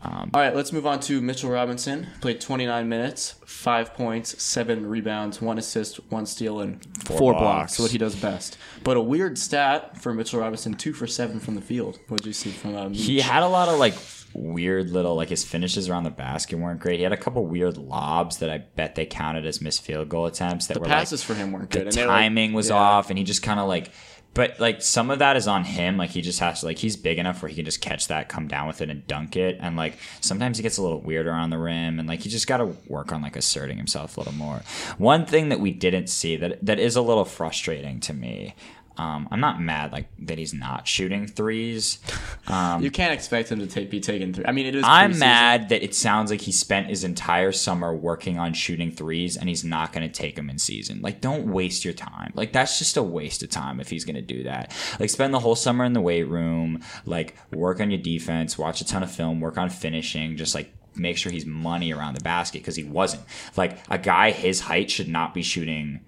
All 0.01 0.29
right, 0.33 0.55
let's 0.55 0.73
move 0.73 0.87
on 0.87 1.01
to 1.01 1.21
Mitchell 1.21 1.51
Robinson. 1.51 2.07
Played 2.21 2.41
29 2.41 2.89
minutes, 2.89 3.35
five 3.45 3.95
points, 3.95 4.41
seven 4.41 4.87
rebounds, 4.87 5.43
one 5.43 5.59
assist, 5.59 5.97
one 6.11 6.25
steal, 6.25 6.61
and 6.61 6.85
four, 7.05 7.33
blocks. 7.33 7.41
blocks. 7.43 7.79
What 7.81 7.91
he 7.91 7.99
does 7.99 8.15
best. 8.15 8.57
But 8.85 8.97
a 8.97 9.01
weird 9.01 9.39
stat 9.39 10.01
for 10.01 10.15
Mitchell 10.15 10.41
Robinson: 10.41 10.75
two 10.75 10.93
for 10.93 11.07
seven 11.07 11.41
from 11.41 11.57
the 11.57 11.61
field. 11.61 11.99
What 12.09 12.19
did 12.19 12.27
you 12.29 12.33
see 12.33 12.51
from 12.51 12.77
um, 12.77 12.95
He 12.95 13.21
had 13.21 13.43
a 13.43 13.49
lot 13.49 13.69
of 13.69 13.79
like 13.79 13.95
weird 14.35 14.91
little 14.91 15.15
like 15.15 15.31
his 15.31 15.43
finishes 15.45 15.89
around 15.89 16.05
the 16.05 16.11
basket 16.11 16.59
weren't 16.59 16.81
great. 16.81 16.99
He 16.99 17.03
had 17.03 17.13
a 17.13 17.17
couple 17.17 17.45
weird 17.47 17.77
lobs 17.77 18.39
that 18.39 18.51
I 18.51 18.59
bet 18.59 18.95
they 18.95 19.07
counted 19.07 19.47
as 19.47 19.61
missed 19.61 19.83
field 19.83 20.09
goal 20.09 20.27
attempts 20.27 20.67
that 20.67 20.75
the 20.75 20.81
were 20.81 20.87
passes 20.87 21.29
like 21.29 21.37
for 21.37 21.43
him 21.43 21.53
weren't 21.53 21.71
the 21.71 21.79
good? 21.79 21.87
and 21.89 21.97
they 21.97 22.03
were, 22.03 22.09
like- 22.09 22.21
timing 22.21 22.53
was 22.53 22.69
yeah. 22.69 22.77
off 22.77 23.11
and 23.11 23.19
he 23.19 23.25
just 23.25 23.43
kind 23.43 23.59
of 23.59 23.67
like 23.69 23.91
but 24.35 24.61
like 24.61 24.83
some 24.83 25.11
of 25.11 25.19
that 25.19 25.37
is 25.37 25.49
on 25.49 25.65
him. 25.65 25.97
Like 25.97 26.11
he 26.11 26.21
just 26.21 26.41
has 26.41 26.61
to 26.61 26.67
like 26.67 26.79
he's 26.79 26.97
big 26.97 27.19
enough 27.19 27.43
where 27.43 27.49
he 27.49 27.57
can 27.57 27.65
just 27.65 27.81
catch 27.81 28.09
that 28.09 28.29
come 28.29 28.47
down 28.47 28.69
with 28.69 28.81
it 28.81 28.91
and 28.91 29.07
dunk 29.07 29.37
it. 29.37 29.59
And 29.61 29.77
like 29.77 29.99
sometimes 30.21 30.59
he 30.59 30.63
gets 30.63 30.79
a 30.79 30.83
little 30.83 31.01
weirder 31.01 31.33
on 31.33 31.51
the 31.51 31.59
rim 31.59 31.99
and 31.99 32.09
like 32.09 32.21
he 32.21 32.29
just 32.29 32.47
got 32.47 32.59
to 32.59 32.77
work 32.87 33.13
on 33.13 33.21
like 33.21 33.37
asserting 33.37 33.79
himself 33.79 34.17
a 34.17 34.21
little 34.21 34.35
more. 34.35 34.63
One 34.97 35.27
thing 35.27 35.49
that 35.49 35.61
we 35.61 35.73
didn't 35.73 36.09
see 36.09 36.37
that 36.37 36.65
that 36.65 36.79
is 36.79 36.95
a 36.95 37.03
little 37.03 37.25
frustrating 37.25 38.01
to 38.01 38.15
me 38.15 38.55
um, 38.99 39.29
I'm 39.31 39.41
not 39.41 39.61
mad 39.61 39.93
like 39.93 40.09
that 40.21 40.39
he's 40.39 40.53
not 40.53 40.87
shooting 40.89 41.27
threes. 41.27 41.99
Um, 42.49 42.83
You 42.83 42.91
can't 42.91 43.13
expect 43.13 43.53
him 43.53 43.59
to 43.59 43.67
take, 43.67 43.91
be 43.91 44.01
taken 44.01 44.33
through. 44.33 44.47
I 44.47 44.53
mean, 44.53 44.65
it 44.65 44.75
is. 44.75 44.83
I'm 44.83 45.13
preseason. 45.13 45.19
mad 45.19 45.69
that 45.69 45.83
it 45.83 45.95
sounds 45.95 46.31
like 46.31 46.41
he 46.41 46.51
spent 46.51 46.87
his 46.87 47.05
entire 47.05 47.53
summer 47.53 47.95
working 47.95 48.39
on 48.39 48.55
shooting 48.55 48.91
threes 48.91 49.37
and 49.37 49.51
he's 49.51 49.65
not 49.65 49.93
going 49.93 50.11
to 50.11 50.13
take 50.13 50.35
them 50.35 50.49
in 50.49 50.59
season. 50.59 51.03
Like, 51.03 51.21
don't 51.21 51.53
waste 51.53 51.85
your 51.85 51.93
time. 51.93 52.33
Like, 52.35 52.55
that's 52.55 52.79
just 52.79 52.97
a 52.97 53.03
waste 53.03 53.43
of 53.43 53.51
time 53.51 53.81
if 53.81 53.91
he's 53.91 54.07
going 54.07 54.17
to 54.17 54.23
do 54.23 54.45
that. 54.45 54.75
Like, 54.99 55.11
spend 55.11 55.35
the 55.35 55.41
whole 55.41 55.57
summer 55.57 55.85
in 55.85 55.93
the 55.93 56.01
weight 56.01 56.23
room, 56.27 56.83
like, 57.05 57.37
work 57.53 57.81
on 57.83 57.91
your 57.91 58.01
defense, 58.01 58.57
watch 58.57 58.81
a 58.81 58.87
ton 58.87 59.03
of 59.03 59.11
film, 59.11 59.41
work 59.41 59.59
on 59.59 59.69
finishing, 59.69 60.39
just 60.39 60.55
like 60.55 60.73
make 60.97 61.19
sure 61.19 61.31
he's 61.31 61.45
money 61.45 61.93
around 61.93 62.15
the 62.15 62.25
basket 62.25 62.63
because 62.63 62.77
he 62.77 62.85
wasn't. 62.85 63.23
Like, 63.59 63.79
a 63.91 63.99
guy 63.99 64.31
his 64.31 64.61
height 64.61 64.91
should 64.91 65.09
not 65.09 65.35
be 65.35 65.43
shooting 65.43 66.01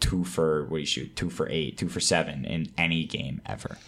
two 0.00 0.24
for, 0.24 0.64
what 0.64 0.76
do 0.76 0.80
you 0.80 0.86
shoot? 0.86 1.14
Two 1.16 1.30
for 1.30 1.48
eight, 1.50 1.78
two 1.78 1.88
for 1.88 2.00
seven 2.00 2.44
in 2.44 2.72
any 2.78 3.04
game 3.04 3.40
ever. 3.46 3.78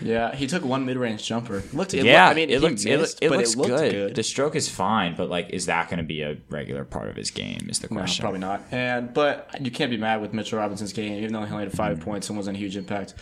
Yeah, 0.00 0.34
he 0.34 0.46
took 0.46 0.62
one 0.62 0.84
mid-range 0.84 1.24
jumper. 1.26 1.62
Looked. 1.72 1.94
It 1.94 2.04
yeah, 2.04 2.26
looked, 2.26 2.32
I 2.32 2.34
mean, 2.34 2.50
it 2.50 2.60
looks 2.60 2.84
it, 2.84 2.98
missed, 3.00 3.18
it 3.22 3.30
but 3.30 3.38
looks 3.38 3.54
it 3.54 3.56
looked 3.56 3.68
good. 3.70 3.92
good. 3.92 4.14
The 4.14 4.22
stroke 4.22 4.54
is 4.54 4.68
fine, 4.68 5.16
but 5.16 5.30
like, 5.30 5.48
is 5.50 5.66
that 5.66 5.88
going 5.88 5.96
to 5.98 6.04
be 6.04 6.20
a 6.20 6.36
regular 6.50 6.84
part 6.84 7.08
of 7.08 7.16
his 7.16 7.30
game? 7.30 7.66
Is 7.70 7.78
the 7.78 7.88
No, 7.90 7.96
question? 8.00 8.22
probably 8.22 8.40
not. 8.40 8.62
And 8.70 9.14
but 9.14 9.54
you 9.58 9.70
can't 9.70 9.90
be 9.90 9.96
mad 9.96 10.20
with 10.20 10.34
Mitchell 10.34 10.58
Robinson's 10.58 10.92
game, 10.92 11.14
even 11.14 11.32
though 11.32 11.44
he 11.44 11.50
only 11.50 11.64
had 11.64 11.72
Mm. 11.72 11.76
five 11.76 12.00
points 12.00 12.28
and 12.28 12.36
wasn't 12.36 12.58
a 12.58 12.60
huge 12.60 12.76
impact. 12.76 13.14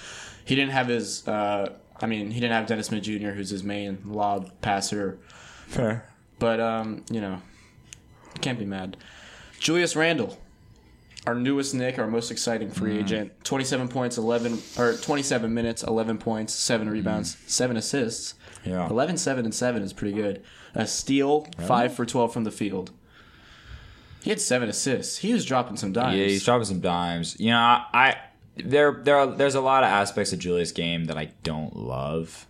He 0.45 0.57
didn't 0.57 0.73
have 0.73 0.89
his. 0.89 1.27
Uh, 1.29 1.75
I 2.03 2.07
mean, 2.07 2.33
he 2.33 2.41
didn't 2.41 2.55
have 2.55 2.67
Dennis 2.67 2.87
Smith 2.89 3.05
Jr., 3.05 3.29
who's 3.31 3.51
his 3.51 3.63
main 3.63 3.99
lob 4.05 4.51
passer. 4.61 5.19
Fair. 5.69 6.11
But 6.41 6.59
um, 6.59 7.05
you 7.09 7.21
know, 7.21 7.41
can't 8.41 8.59
be 8.59 8.65
mad. 8.67 8.97
Julius 9.61 9.95
Randle, 9.95 10.37
our 11.27 11.35
newest 11.35 11.75
Nick, 11.75 11.99
our 11.99 12.07
most 12.07 12.31
exciting 12.31 12.69
Mm. 12.69 12.75
free 12.75 12.99
agent. 12.99 13.33
Twenty-seven 13.45 13.89
points, 13.89 14.19
eleven 14.19 14.59
or 14.79 14.95
twenty-seven 14.95 15.53
minutes, 15.53 15.83
eleven 15.83 16.19
points, 16.19 16.53
seven 16.55 16.89
rebounds, 16.91 17.37
seven 17.47 17.77
assists. 17.77 18.33
Mm. 18.65 18.71
Yeah. 18.71 18.89
11, 18.89 19.19
7, 19.19 19.45
and 19.45 19.55
seven 19.55 19.83
is 19.83 19.93
pretty 19.93 20.15
good. 20.15 20.43
A 20.75 20.87
steal, 20.87 21.47
five 21.67 21.95
for 21.95 22.07
twelve 22.07 22.33
from 22.33 22.45
the 22.45 22.51
field. 22.51 22.91
He 24.23 24.31
had 24.31 24.41
seven 24.41 24.69
assists. 24.71 25.19
He 25.19 25.33
was 25.35 25.45
dropping 25.45 25.77
some 25.77 25.93
dimes. 25.93 26.17
Yeah, 26.19 26.25
he's 26.27 26.45
dropping 26.45 26.65
some 26.65 26.81
dimes. 26.81 27.39
You 27.39 27.51
know, 27.51 27.59
I, 27.59 27.85
I 27.93 28.17
there 28.57 28.93
there 29.03 29.17
are 29.19 29.27
there's 29.27 29.55
a 29.55 29.61
lot 29.61 29.83
of 29.85 29.89
aspects 29.91 30.33
of 30.33 30.39
Julius' 30.39 30.73
game 30.73 31.05
that 31.07 31.19
I 31.19 31.31
don't 31.43 31.77
love. 31.77 32.47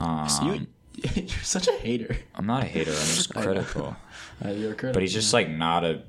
Um, 0.00 0.28
You, 0.42 0.66
you're 1.14 1.28
such 1.42 1.68
a 1.68 1.72
hater. 1.72 2.16
I'm 2.34 2.46
not 2.46 2.64
a 2.64 2.66
hater. 2.66 2.90
I'm 2.90 2.96
just 2.96 3.32
critical. 3.34 3.96
Uh, 4.44 4.48
you're 4.50 4.72
a 4.72 4.74
critic. 4.74 4.94
but 4.94 5.02
he's 5.02 5.12
just 5.12 5.32
like 5.32 5.48
not 5.48 5.84
a. 5.84 6.02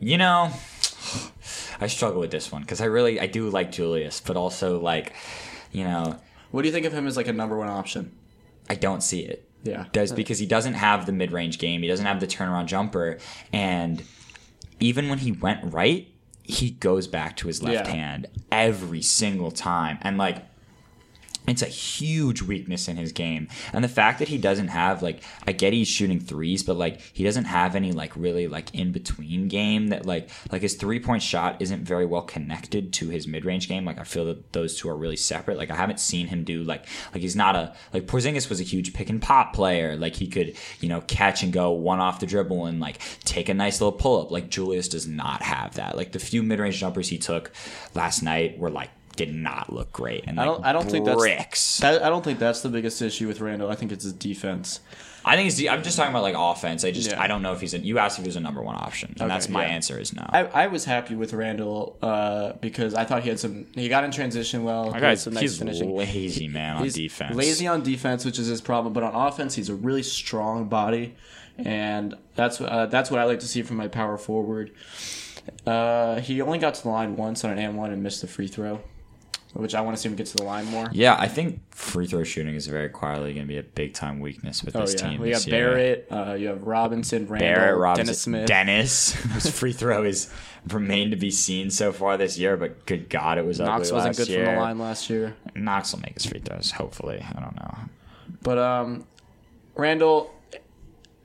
You 0.00 0.16
know, 0.18 0.50
I 1.80 1.86
struggle 1.86 2.20
with 2.20 2.30
this 2.30 2.50
one 2.52 2.62
because 2.62 2.80
I 2.80 2.86
really 2.86 3.20
I 3.20 3.26
do 3.26 3.48
like 3.50 3.72
Julius, 3.72 4.20
but 4.20 4.36
also 4.36 4.80
like, 4.80 5.12
you 5.72 5.84
know, 5.84 6.16
What 6.50 6.62
do 6.62 6.68
you 6.68 6.72
think 6.74 6.86
of 6.86 6.92
him 6.92 7.06
as 7.06 7.16
like 7.16 7.28
a 7.28 7.32
number 7.32 7.56
one 7.56 7.68
option? 7.68 8.12
I 8.68 8.74
don't 8.74 9.02
see 9.02 9.20
it. 9.20 9.44
Yeah. 9.64 9.86
does 9.92 10.12
uh, 10.12 10.14
because 10.14 10.38
he 10.38 10.46
doesn't 10.46 10.74
have 10.74 11.04
the 11.06 11.12
mid 11.12 11.32
range 11.32 11.58
game. 11.58 11.82
He 11.82 11.88
doesn't 11.88 12.06
have 12.06 12.20
the 12.20 12.26
turnaround 12.28 12.66
jumper, 12.66 13.18
and 13.52 14.02
even 14.78 15.08
when 15.08 15.18
he 15.18 15.32
went 15.32 15.72
right, 15.72 16.06
he 16.44 16.70
goes 16.70 17.06
back 17.08 17.36
to 17.38 17.48
his 17.48 17.60
left 17.62 17.88
Yeah. 17.88 17.92
hand 17.94 18.26
every 18.52 19.02
single 19.02 19.50
time, 19.50 19.98
and 20.02 20.16
like. 20.18 20.44
It's 21.48 21.62
a 21.62 21.66
huge 21.66 22.42
weakness 22.42 22.88
in 22.88 22.96
his 22.96 23.12
game. 23.12 23.48
And 23.72 23.82
the 23.82 23.88
fact 23.88 24.18
that 24.18 24.28
he 24.28 24.38
doesn't 24.38 24.68
have 24.68 25.02
like 25.02 25.22
I 25.46 25.52
get 25.52 25.72
he's 25.72 25.88
shooting 25.88 26.20
threes, 26.20 26.62
but 26.62 26.76
like 26.76 27.00
he 27.12 27.24
doesn't 27.24 27.44
have 27.44 27.74
any 27.74 27.92
like 27.92 28.14
really 28.16 28.48
like 28.48 28.74
in 28.74 28.92
between 28.92 29.48
game 29.48 29.88
that 29.88 30.06
like 30.06 30.30
like 30.50 30.62
his 30.62 30.74
three 30.74 31.00
point 31.00 31.22
shot 31.22 31.60
isn't 31.60 31.84
very 31.84 32.06
well 32.06 32.22
connected 32.22 32.92
to 32.94 33.08
his 33.08 33.26
mid 33.26 33.44
range 33.44 33.68
game. 33.68 33.84
Like 33.84 33.98
I 33.98 34.04
feel 34.04 34.24
that 34.26 34.52
those 34.52 34.78
two 34.78 34.88
are 34.88 34.96
really 34.96 35.16
separate. 35.16 35.58
Like 35.58 35.70
I 35.70 35.76
haven't 35.76 36.00
seen 36.00 36.26
him 36.26 36.44
do 36.44 36.62
like 36.62 36.86
like 37.12 37.22
he's 37.22 37.36
not 37.36 37.56
a 37.56 37.74
like 37.92 38.06
Porzingis 38.06 38.48
was 38.48 38.60
a 38.60 38.64
huge 38.64 38.92
pick 38.92 39.10
and 39.10 39.20
pop 39.20 39.54
player. 39.54 39.96
Like 39.96 40.16
he 40.16 40.26
could, 40.26 40.56
you 40.80 40.88
know, 40.88 41.00
catch 41.02 41.42
and 41.42 41.52
go 41.52 41.70
one 41.70 42.00
off 42.00 42.20
the 42.20 42.26
dribble 42.26 42.66
and 42.66 42.80
like 42.80 42.98
take 43.24 43.48
a 43.48 43.54
nice 43.54 43.80
little 43.80 43.98
pull 43.98 44.22
up. 44.22 44.30
Like 44.30 44.50
Julius 44.50 44.88
does 44.88 45.06
not 45.06 45.42
have 45.42 45.74
that. 45.74 45.96
Like 45.96 46.12
the 46.12 46.18
few 46.18 46.42
mid 46.42 46.58
range 46.58 46.78
jumpers 46.78 47.08
he 47.08 47.18
took 47.18 47.52
last 47.94 48.22
night 48.22 48.58
were 48.58 48.70
like 48.70 48.90
did 49.18 49.34
not 49.34 49.72
look 49.72 49.92
great. 49.92 50.24
And 50.26 50.40
I 50.40 50.44
don't. 50.46 50.60
like, 50.60 50.68
I 50.68 50.72
don't 50.72 50.88
think 50.90 51.04
that's. 51.04 51.18
bricks. 51.20 51.78
That, 51.78 52.02
I 52.02 52.08
don't 52.08 52.24
think 52.24 52.38
that's 52.38 52.62
the 52.62 52.68
biggest 52.70 53.02
issue 53.02 53.26
with 53.26 53.40
Randle. 53.40 53.68
I 53.70 53.74
think 53.74 53.92
it's 53.92 54.04
his 54.04 54.12
defense. 54.14 54.80
I 55.24 55.34
think 55.34 55.48
it's. 55.48 55.60
I'm 55.68 55.82
just 55.82 55.96
talking 55.96 56.12
about 56.12 56.22
like 56.22 56.36
offense. 56.38 56.84
I 56.84 56.92
just 56.92 57.10
Yeah. 57.10 57.20
I 57.20 57.26
don't 57.26 57.42
know 57.42 57.52
if 57.52 57.60
he's. 57.60 57.74
A, 57.74 57.78
you 57.78 57.98
asked 57.98 58.18
if 58.18 58.24
he 58.24 58.28
was 58.28 58.36
a 58.36 58.40
number 58.40 58.62
one 58.62 58.76
option, 58.76 59.10
and 59.10 59.22
Okay, 59.22 59.28
that's 59.28 59.48
my 59.48 59.64
yeah. 59.64 59.72
answer 59.72 59.98
is 59.98 60.14
no. 60.14 60.24
I, 60.28 60.44
I 60.44 60.66
was 60.68 60.84
happy 60.84 61.16
with 61.16 61.32
Randle 61.34 61.98
uh, 62.00 62.52
because 62.60 62.94
I 62.94 63.04
thought 63.04 63.24
he 63.24 63.28
had 63.28 63.40
some. 63.40 63.66
He 63.74 63.88
got 63.88 64.04
in 64.04 64.12
transition 64.12 64.62
well. 64.62 64.84
My 64.84 64.88
he 64.88 64.94
had 64.94 65.00
guy's 65.00 65.22
some 65.24 65.34
nice 65.34 65.42
he's 65.42 65.58
finishing. 65.58 65.94
lazy 65.94 66.48
man 66.48 66.76
on 66.76 66.84
He's 66.84 66.94
defense. 66.94 67.34
Lazy 67.36 67.66
on 67.66 67.82
defense, 67.82 68.24
which 68.24 68.38
is 68.38 68.46
his 68.46 68.60
problem, 68.60 68.92
but 68.92 69.02
on 69.02 69.14
offense, 69.14 69.56
he's 69.56 69.68
a 69.68 69.74
really 69.74 70.04
strong 70.04 70.68
body, 70.68 71.16
and 71.58 72.14
that's 72.36 72.60
uh, 72.60 72.86
that's 72.86 73.10
what 73.10 73.18
I 73.20 73.24
like 73.24 73.40
to 73.40 73.48
see 73.48 73.62
from 73.62 73.76
my 73.76 73.88
power 73.88 74.16
forward. 74.16 74.70
Uh, 75.66 76.20
he 76.20 76.40
only 76.40 76.58
got 76.58 76.74
to 76.74 76.82
the 76.82 76.88
line 76.88 77.16
once 77.16 77.44
on 77.44 77.50
an 77.50 77.58
and 77.58 77.76
one 77.76 77.90
and 77.90 78.02
missed 78.02 78.20
the 78.20 78.26
free 78.26 78.48
throw, 78.48 78.80
which 79.54 79.74
I 79.74 79.80
want 79.80 79.96
to 79.96 80.02
see 80.02 80.08
him 80.08 80.14
get 80.16 80.26
to 80.26 80.36
the 80.36 80.42
line 80.44 80.66
more. 80.66 80.88
Yeah, 80.92 81.16
I 81.18 81.26
think 81.28 81.60
free 81.74 82.06
throw 82.06 82.22
shooting 82.24 82.54
is 82.54 82.66
very 82.66 82.88
quietly 82.88 83.32
going 83.34 83.46
to 83.46 83.52
be 83.52 83.58
a 83.58 83.62
big 83.62 83.94
time 83.94 84.20
weakness 84.20 84.62
with 84.62 84.76
Oh 84.76 84.80
this 84.80 84.94
yeah, 84.94 85.08
team. 85.10 85.20
we 85.20 85.30
got 85.30 85.46
year. 85.46 85.70
Barrett. 85.70 86.08
Uh, 86.10 86.34
you 86.34 86.48
have 86.48 86.62
Robinson, 86.64 87.26
Randle, 87.26 87.38
Barrett, 87.48 87.78
Robinson, 87.78 88.04
Dennis 88.06 88.20
Smith. 88.22 88.46
Dennis, 88.46 89.12
whose 89.32 89.50
free 89.50 89.72
throw 89.72 90.04
is 90.04 90.30
remained 90.68 91.10
to 91.12 91.16
be 91.16 91.30
seen 91.30 91.70
so 91.70 91.92
far 91.92 92.16
this 92.16 92.38
year. 92.38 92.56
But 92.56 92.84
good 92.86 93.08
God, 93.08 93.38
it 93.38 93.44
was 93.44 93.58
Knox 93.58 93.88
ugly 93.88 93.96
wasn't 93.96 94.18
last 94.18 94.18
good 94.18 94.28
year. 94.28 94.44
from 94.46 94.54
the 94.54 94.60
line 94.60 94.78
last 94.78 95.08
year. 95.10 95.36
Knox 95.54 95.92
will 95.92 96.00
make 96.00 96.14
his 96.14 96.26
free 96.26 96.40
throws. 96.40 96.72
Hopefully, 96.72 97.24
I 97.26 97.40
don't 97.40 97.56
know. 97.56 97.74
But 98.42 98.58
um, 98.58 99.06
Randle, 99.74 100.32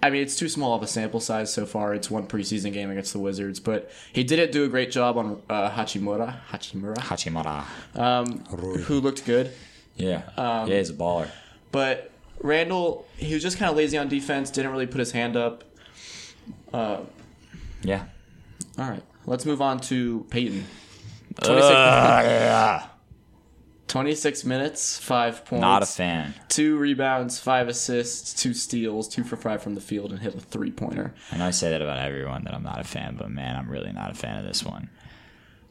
I 0.06 0.10
mean, 0.10 0.22
it's 0.22 0.36
too 0.36 0.50
small 0.50 0.76
of 0.76 0.84
a 0.84 0.88
sample 0.88 1.20
size 1.20 1.54
so 1.54 1.66
far. 1.66 1.94
It's 1.94 2.12
one 2.12 2.28
preseason 2.28 2.74
game 2.74 2.92
against 2.92 3.14
the 3.14 3.20
Wizards, 3.20 3.60
but 3.60 3.90
he 4.12 4.24
didn't 4.24 4.52
do 4.52 4.66
a 4.66 4.68
great 4.68 4.92
job 4.92 5.18
on 5.18 5.42
uh, 5.50 5.70
Hachimura, 5.72 6.40
Hachimura, 6.52 6.98
Hachimura. 6.98 7.66
um, 7.98 8.44
who 8.84 9.00
looked 9.00 9.26
good. 9.26 9.52
Yeah. 9.96 10.24
Um, 10.38 10.68
yeah, 10.70 10.78
he's 10.80 10.90
a 10.90 10.94
baller. 10.94 11.30
But 11.72 12.12
Randle, 12.42 13.06
he 13.18 13.34
was 13.34 13.42
just 13.44 13.58
kind 13.58 13.72
of 13.72 13.78
lazy 13.78 13.98
on 13.98 14.10
defense. 14.10 14.50
Didn't 14.52 14.72
really 14.72 14.88
put 14.88 15.00
his 15.00 15.12
hand 15.12 15.36
up. 15.38 15.64
Uh, 16.74 17.02
Yeah. 17.82 18.04
all 18.78 18.90
right, 18.90 19.04
let's 19.26 19.46
move 19.46 19.62
on 19.62 19.80
to 19.82 20.26
Payton. 20.30 20.66
Uh, 21.42 22.22
yeah. 22.24 22.88
26 23.94 24.44
minutes, 24.46 24.98
five 24.98 25.46
points. 25.46 25.62
Not 25.62 25.84
a 25.84 25.86
fan. 25.86 26.34
Two 26.50 26.78
rebounds, 26.80 27.38
five 27.38 27.68
assists, 27.68 28.34
two 28.34 28.52
steals, 28.52 29.08
two 29.08 29.24
for 29.24 29.36
five 29.36 29.62
from 29.62 29.76
the 29.76 29.82
field, 29.82 30.12
and 30.12 30.20
hit 30.20 30.34
a 30.34 30.40
three 30.40 30.72
pointer. 30.72 31.14
I 31.32 31.38
know 31.38 31.46
I 31.46 31.52
say 31.52 31.70
that 31.70 31.80
about 31.80 32.00
everyone 32.00 32.44
that 32.46 32.56
I'm 32.56 32.64
not 32.64 32.80
a 32.80 32.84
fan, 32.84 33.18
but 33.20 33.30
man, 33.30 33.56
I'm 33.56 33.70
really 33.70 33.92
not 33.92 34.10
a 34.10 34.16
fan 34.16 34.40
of 34.40 34.46
this 34.46 34.64
one. 34.66 34.90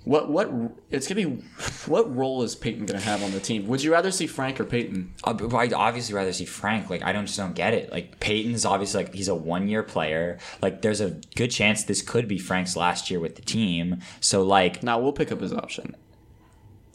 What 0.04 0.30
what 0.30 0.52
it's 0.88 1.08
gonna 1.08 1.26
be? 1.26 1.42
What 1.86 2.14
role 2.14 2.44
is 2.44 2.54
Payton 2.54 2.86
gonna 2.86 3.00
have 3.00 3.24
on 3.24 3.32
the 3.32 3.40
team? 3.40 3.66
Would 3.66 3.82
you 3.82 3.90
rather 3.90 4.12
see 4.12 4.28
Frank 4.28 4.60
or 4.60 4.64
Payton? 4.66 5.14
I'd 5.24 5.72
obviously 5.72 6.14
rather 6.14 6.32
see 6.32 6.44
Frank. 6.44 6.90
Like 6.90 7.02
I 7.02 7.10
don't 7.10 7.26
just 7.26 7.38
don't 7.38 7.56
get 7.56 7.74
it. 7.74 7.90
Like 7.90 8.20
Payton's 8.20 8.64
obviously 8.64 9.02
like 9.02 9.12
he's 9.12 9.26
a 9.26 9.34
one 9.34 9.66
year 9.66 9.82
player. 9.82 10.38
Like 10.60 10.82
there's 10.82 11.00
a 11.00 11.20
good 11.34 11.50
chance 11.50 11.82
this 11.82 12.02
could 12.02 12.28
be 12.28 12.38
Frank's 12.38 12.76
last 12.76 13.10
year 13.10 13.18
with 13.18 13.34
the 13.34 13.42
team. 13.42 13.98
So 14.20 14.44
like, 14.44 14.84
Now 14.84 15.00
we'll 15.00 15.12
pick 15.12 15.32
up 15.32 15.40
his 15.40 15.52
option. 15.52 15.96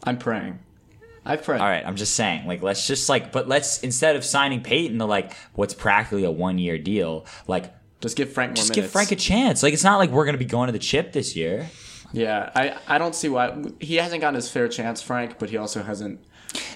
I'm 0.04 0.16
praying. 0.16 0.60
I 1.28 1.36
pray. 1.36 1.58
all 1.58 1.66
right, 1.66 1.84
I'm 1.86 1.96
just 1.96 2.14
saying. 2.16 2.46
Like 2.46 2.62
let's 2.62 2.86
just 2.86 3.08
like, 3.08 3.30
but 3.32 3.46
let's 3.48 3.82
instead 3.82 4.16
of 4.16 4.24
signing 4.24 4.62
Payton 4.62 4.98
to 4.98 5.04
like 5.04 5.34
what's 5.54 5.74
practically 5.74 6.24
a 6.24 6.30
one 6.30 6.58
year 6.58 6.78
deal, 6.78 7.26
like 7.46 7.72
Just 8.00 8.16
give 8.16 8.32
Frank 8.32 8.50
more 8.50 8.56
just 8.56 8.70
minutes. 8.70 8.86
give 8.86 8.90
Frank 8.90 9.12
a 9.12 9.16
chance. 9.16 9.62
Like 9.62 9.74
it's 9.74 9.84
not 9.84 9.98
like 9.98 10.10
we're 10.10 10.24
gonna 10.24 10.38
be 10.38 10.44
going 10.44 10.66
to 10.68 10.72
the 10.72 10.78
chip 10.78 11.12
this 11.12 11.36
year. 11.36 11.68
yeah, 12.12 12.50
I 12.56 12.76
I 12.88 12.98
don't 12.98 13.14
see 13.14 13.28
why 13.28 13.54
he 13.80 13.96
hasn't 13.96 14.20
gotten 14.22 14.34
his 14.36 14.50
fair 14.50 14.66
chance, 14.68 15.02
Frank, 15.02 15.38
but 15.38 15.50
he 15.50 15.56
also 15.56 15.82
hasn't. 15.82 16.20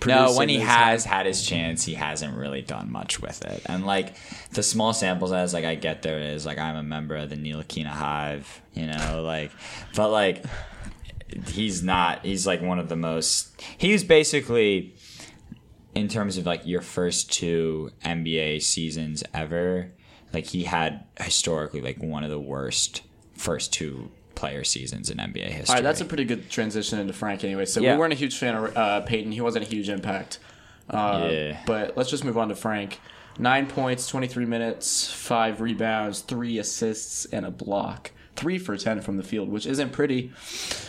No, 0.06 0.34
when 0.34 0.50
he 0.50 0.58
has 0.58 1.04
had 1.06 1.24
his 1.24 1.46
chance, 1.46 1.84
he 1.84 1.94
hasn't 1.94 2.36
really 2.36 2.60
done 2.60 2.92
much 2.92 3.22
with 3.22 3.42
it. 3.44 3.62
And 3.66 3.86
like 3.86 4.14
the 4.52 4.62
small 4.62 4.92
samples 4.92 5.32
as 5.32 5.54
like 5.54 5.64
I 5.64 5.76
get 5.76 6.02
there 6.02 6.18
is 6.18 6.44
like 6.44 6.58
I'm 6.58 6.76
a 6.76 6.82
member 6.82 7.16
of 7.16 7.30
the 7.30 7.36
Ntilikina 7.36 7.86
Hive, 7.86 8.60
you 8.74 8.86
know, 8.86 9.22
like 9.24 9.50
but 9.96 10.10
like 10.10 10.44
he's 11.46 11.82
not 11.82 12.24
he's 12.24 12.46
like 12.46 12.60
one 12.62 12.78
of 12.78 12.88
the 12.88 12.96
most 12.96 13.60
he's 13.78 14.04
basically 14.04 14.94
in 15.94 16.08
terms 16.08 16.36
of 16.38 16.46
like 16.46 16.66
your 16.66 16.80
first 16.80 17.30
two 17.32 17.90
NBA 18.04 18.62
seasons 18.62 19.22
ever, 19.34 19.92
like 20.32 20.46
he 20.46 20.64
had 20.64 21.04
historically 21.20 21.80
like 21.80 22.02
one 22.02 22.24
of 22.24 22.30
the 22.30 22.40
worst 22.40 23.02
first 23.36 23.72
two 23.72 24.10
player 24.34 24.64
seasons 24.64 25.10
in 25.10 25.18
NBA 25.18 25.44
history. 25.48 25.68
All 25.68 25.74
right, 25.74 25.82
that's 25.82 26.00
a 26.00 26.04
pretty 26.04 26.24
good 26.24 26.48
transition 26.50 26.98
into 26.98 27.12
Frank 27.12 27.44
anyway. 27.44 27.66
So 27.66 27.80
Yeah. 27.80 27.92
we 27.94 27.98
weren't 28.00 28.12
a 28.12 28.16
huge 28.16 28.38
fan 28.38 28.54
of 28.56 28.76
uh, 28.76 29.00
Payton. 29.02 29.32
He 29.32 29.40
wasn't 29.40 29.66
a 29.66 29.68
huge 29.68 29.88
impact. 29.88 30.38
Uh, 30.88 31.28
Yeah. 31.30 31.60
But 31.66 31.96
let's 31.96 32.08
just 32.10 32.24
move 32.24 32.38
on 32.38 32.48
to 32.48 32.54
Frank. 32.54 32.98
Nine 33.38 33.66
points, 33.66 34.06
23 34.08 34.44
minutes, 34.46 35.10
five 35.12 35.60
rebounds, 35.60 36.20
three 36.20 36.58
assists, 36.58 37.24
and 37.26 37.46
a 37.46 37.50
block. 37.50 38.10
Three 38.36 38.58
for 38.58 38.76
10 38.76 39.00
from 39.02 39.16
the 39.18 39.22
field, 39.22 39.48
which 39.48 39.66
isn't 39.66 39.90
pretty. 39.92 40.32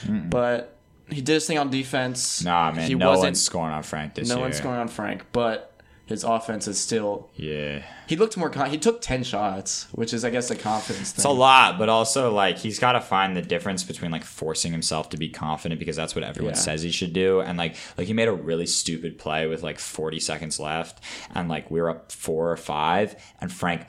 But 0.07 0.75
he 1.09 1.21
did 1.21 1.33
his 1.33 1.45
thing 1.47 1.57
on 1.57 1.69
defense. 1.69 2.43
Nah, 2.43 2.71
man, 2.71 2.87
he 2.87 2.95
no 2.95 3.09
wasn't, 3.09 3.25
one's 3.27 3.41
scoring 3.43 3.73
on 3.73 3.83
Frank 3.83 4.15
this 4.15 4.29
No 4.29 4.35
year. 4.35 4.43
one's 4.43 4.57
scoring 4.57 4.79
on 4.79 4.87
Frank, 4.87 5.25
but 5.33 5.69
his 6.05 6.23
offense 6.23 6.67
is 6.67 6.77
still. 6.79 7.29
Yeah. 7.35 7.83
He 8.07 8.15
looked 8.15 8.35
more. 8.37 8.49
Con- 8.49 8.69
he 8.69 8.77
took 8.77 9.01
10 9.01 9.23
shots, 9.23 9.87
which 9.93 10.13
is, 10.13 10.23
I 10.25 10.29
guess, 10.29 10.51
a 10.51 10.55
confidence 10.55 11.11
thing. 11.11 11.17
It's 11.19 11.25
a 11.25 11.29
lot, 11.29 11.77
but 11.77 11.89
also 11.89 12.31
like 12.33 12.57
he's 12.57 12.79
got 12.79 12.93
to 12.93 13.01
find 13.01 13.35
the 13.35 13.41
difference 13.41 13.83
between 13.83 14.11
like 14.11 14.23
forcing 14.23 14.71
himself 14.71 15.09
to 15.09 15.17
be 15.17 15.29
confident 15.29 15.79
because 15.79 15.95
that's 15.95 16.13
what 16.15 16.23
everyone 16.23 16.53
Yeah. 16.53 16.59
says 16.59 16.81
he 16.81 16.91
should 16.91 17.13
do, 17.13 17.41
and 17.41 17.57
like 17.57 17.75
like 17.97 18.07
he 18.07 18.13
made 18.13 18.27
a 18.27 18.33
really 18.33 18.65
stupid 18.65 19.17
play 19.17 19.47
with 19.47 19.63
like 19.63 19.79
40 19.79 20.19
seconds 20.19 20.59
left, 20.59 21.01
and 21.35 21.47
like 21.49 21.69
we 21.71 21.79
were 21.81 21.89
up 21.89 22.11
four 22.11 22.51
or 22.51 22.57
five, 22.57 23.15
and 23.39 23.51
Frank 23.51 23.85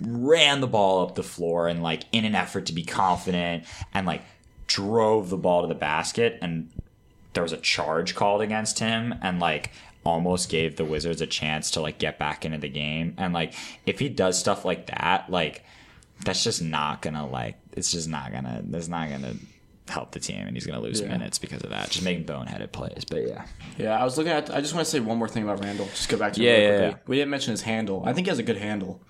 ran 0.00 0.60
the 0.60 0.66
ball 0.66 1.02
up 1.06 1.14
the 1.14 1.22
floor 1.22 1.68
and 1.68 1.82
like 1.82 2.04
in 2.12 2.24
an 2.24 2.34
effort 2.34 2.66
to 2.66 2.72
be 2.72 2.84
confident 2.84 3.64
and 3.92 4.06
like 4.06 4.22
drove 4.66 5.30
the 5.30 5.36
ball 5.36 5.62
to 5.62 5.68
the 5.68 5.74
basket 5.74 6.38
and 6.42 6.70
there 7.34 7.42
was 7.42 7.52
a 7.52 7.56
charge 7.58 8.14
called 8.14 8.40
against 8.40 8.78
him 8.78 9.14
and 9.22 9.40
like 9.40 9.70
almost 10.04 10.48
gave 10.48 10.76
the 10.76 10.84
Wizards 10.84 11.20
a 11.20 11.26
chance 11.26 11.70
to 11.72 11.80
like 11.80 11.98
get 11.98 12.18
back 12.18 12.44
into 12.44 12.58
the 12.58 12.68
game. 12.68 13.14
And 13.16 13.32
like 13.34 13.54
if 13.86 13.98
he 13.98 14.08
does 14.08 14.38
stuff 14.38 14.64
like 14.64 14.86
that, 14.86 15.30
like 15.30 15.64
that's 16.24 16.44
just 16.44 16.62
not 16.62 17.02
gonna 17.02 17.26
like 17.26 17.56
it's 17.72 17.90
just 17.90 18.08
not 18.08 18.30
gonna 18.32 18.62
that's 18.66 18.88
not 18.88 19.08
gonna 19.08 19.34
help 19.88 20.12
the 20.12 20.20
team 20.20 20.46
and 20.46 20.56
he's 20.56 20.66
gonna 20.66 20.80
lose 20.80 21.00
Yeah. 21.00 21.08
minutes 21.08 21.38
because 21.38 21.62
of 21.62 21.70
that. 21.70 21.90
Just 21.90 22.04
making 22.04 22.24
boneheaded 22.24 22.70
plays. 22.72 23.04
But 23.04 23.26
yeah. 23.26 23.44
Yeah, 23.78 23.98
I 24.00 24.04
was 24.04 24.16
looking 24.16 24.32
at. 24.32 24.54
I 24.54 24.60
just 24.60 24.74
want 24.74 24.84
to 24.86 24.90
say 24.90 25.00
one 25.00 25.18
more 25.18 25.28
thing 25.28 25.42
about 25.42 25.62
Randle. 25.62 25.86
Just 25.86 26.08
go 26.08 26.16
back 26.16 26.34
to 26.34 26.40
it 26.40 26.44
Yeah, 26.44 26.88
yeah. 26.88 26.94
We 27.06 27.16
didn't 27.16 27.30
mention 27.30 27.50
his 27.52 27.62
handle. 27.62 28.02
I 28.06 28.12
think 28.12 28.26
he 28.26 28.30
has 28.30 28.38
a 28.38 28.42
good 28.44 28.56
handle. 28.58 29.00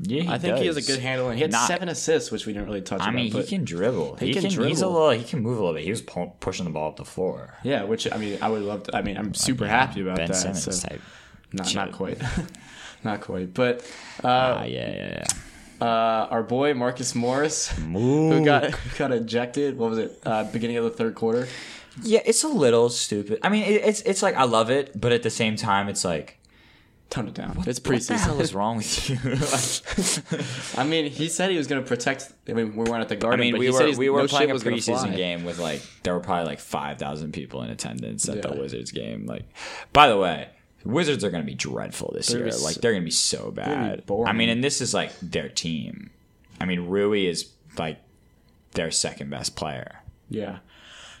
Yeah, 0.00 0.30
I 0.32 0.38
think 0.38 0.58
he 0.58 0.66
has 0.66 0.76
a 0.76 0.82
good 0.82 1.00
handle, 1.00 1.28
and 1.28 1.34
he 1.36 1.42
had 1.42 1.50
Not- 1.50 1.66
seven 1.66 1.88
assists, 1.88 2.30
which 2.30 2.46
we 2.46 2.52
didn't 2.52 2.68
really 2.68 2.82
touch. 2.82 3.00
On. 3.00 3.08
I 3.08 3.10
mean, 3.10 3.32
he 3.32 3.42
can 3.42 3.64
dribble. 3.64 4.16
He, 4.16 4.26
He 4.28 4.32
can, 4.32 4.42
can 4.48 4.64
He's 4.68 4.80
a 4.80 4.86
little. 4.88 5.10
He 5.10 5.24
can 5.24 5.40
move 5.42 5.58
a 5.58 5.60
little 5.60 5.74
bit. 5.74 5.82
He 5.84 5.90
was 5.90 6.02
pu- 6.02 6.32
pushing 6.38 6.64
the 6.66 6.70
ball 6.70 6.90
up 6.90 6.96
the 6.96 7.04
floor. 7.04 7.54
Yeah, 7.64 7.82
which 7.82 8.10
I 8.12 8.16
mean, 8.16 8.38
I 8.40 8.48
would 8.48 8.62
love 8.62 8.84
to. 8.84 8.96
I 8.96 9.02
mean, 9.02 9.16
I'm 9.16 9.34
super 9.34 9.66
happy 9.66 10.00
about 10.02 10.16
ben 10.18 10.28
that. 10.28 10.34
Simmons 10.36 10.62
so- 10.80 10.88
type. 10.88 11.00
Not, 11.52 11.66
shit. 11.66 11.76
not 11.76 11.92
quite, 11.92 12.20
not 13.04 13.20
quite. 13.22 13.54
But 13.54 13.80
uh, 14.22 14.28
Ah, 14.28 14.64
yeah, 14.64 14.90
yeah, 14.90 15.24
yeah. 15.80 15.84
uh, 15.86 16.28
our 16.30 16.42
boy 16.42 16.74
Marcus 16.74 17.14
Morris, 17.14 17.68
who 17.68 18.44
got 18.44 18.70
who 18.70 18.98
got 18.98 19.12
ejected. 19.12 19.78
What 19.78 19.90
was 19.90 19.98
it? 19.98 20.18
Uh, 20.24 20.44
beginning 20.44 20.76
of 20.76 20.84
the 20.84 20.90
third 20.90 21.14
quarter. 21.14 21.48
Yeah, 22.04 22.20
it's 22.24 22.44
a 22.44 22.48
little 22.48 22.88
stupid. 22.90 23.40
I 23.42 23.48
mean, 23.48 23.64
it, 23.64 23.82
it's 23.84 24.02
it's 24.02 24.22
like 24.22 24.36
I 24.36 24.44
love 24.44 24.70
it, 24.70 24.92
but 25.00 25.10
at 25.10 25.22
the 25.24 25.30
same 25.30 25.56
time, 25.56 25.88
it's 25.88 26.04
like 26.04 26.37
Tone 27.10 27.28
it 27.28 27.32
down. 27.34 27.56
it's 27.66 27.80
what 27.82 28.02
the 28.02 28.18
hell 28.18 28.38
is 28.38 28.54
wrong 28.54 28.76
with 28.76 29.08
you? 29.08 29.16
I 30.80 30.84
mean, 30.84 31.10
he 31.10 31.28
said 31.30 31.50
he 31.50 31.56
was 31.56 31.66
going 31.66 31.82
to 31.82 31.88
protect. 31.88 32.30
I 32.48 32.52
mean, 32.52 32.76
we 32.76 32.84
weren't 32.84 33.00
at 33.00 33.08
the 33.08 33.16
garden. 33.16 33.16
I 33.16 33.20
Garden. 33.20 33.40
mean, 33.40 33.52
but 33.54 33.60
we 33.60 33.66
he 33.66 33.72
were 33.72 33.78
said 33.78 33.96
we 33.98 34.10
were 34.10 34.20
no 34.22 34.28
playing 34.28 34.50
a 34.50 34.54
preseason 34.56 35.16
game 35.16 35.44
with 35.44 35.58
like 35.58 35.80
there 36.02 36.12
were 36.12 36.20
probably 36.20 36.44
like 36.44 36.60
five 36.60 36.98
thousand 36.98 37.32
people 37.32 37.62
in 37.62 37.70
attendance 37.70 38.28
at 38.28 38.42
the 38.42 38.52
Wizards 38.52 38.90
game. 38.92 39.24
Like, 39.26 39.44
by 39.94 40.08
the 40.08 40.18
way, 40.18 40.48
Wizards 40.84 41.24
are 41.24 41.30
going 41.30 41.42
to 41.42 41.46
be 41.46 41.54
dreadful 41.54 42.12
this 42.14 42.26
They're 42.28 42.40
year. 42.40 42.50
gonna 42.50 42.62
Like, 42.62 42.76
they're 42.76 42.92
going 42.92 43.02
to 43.02 43.06
be 43.06 43.10
so 43.10 43.50
gonna 43.52 43.52
be 43.52 43.56
bad. 43.96 44.06
boring. 44.06 44.28
I 44.28 44.32
mean, 44.34 44.50
and 44.50 44.62
this 44.62 44.80
is 44.82 44.92
like 44.92 45.18
their 45.20 45.48
team. 45.48 46.10
I 46.60 46.66
mean, 46.66 46.88
Rui 46.88 47.24
is 47.26 47.50
like 47.78 48.00
their 48.72 48.90
second 48.90 49.30
best 49.30 49.56
player. 49.56 50.00
Yeah, 50.28 50.58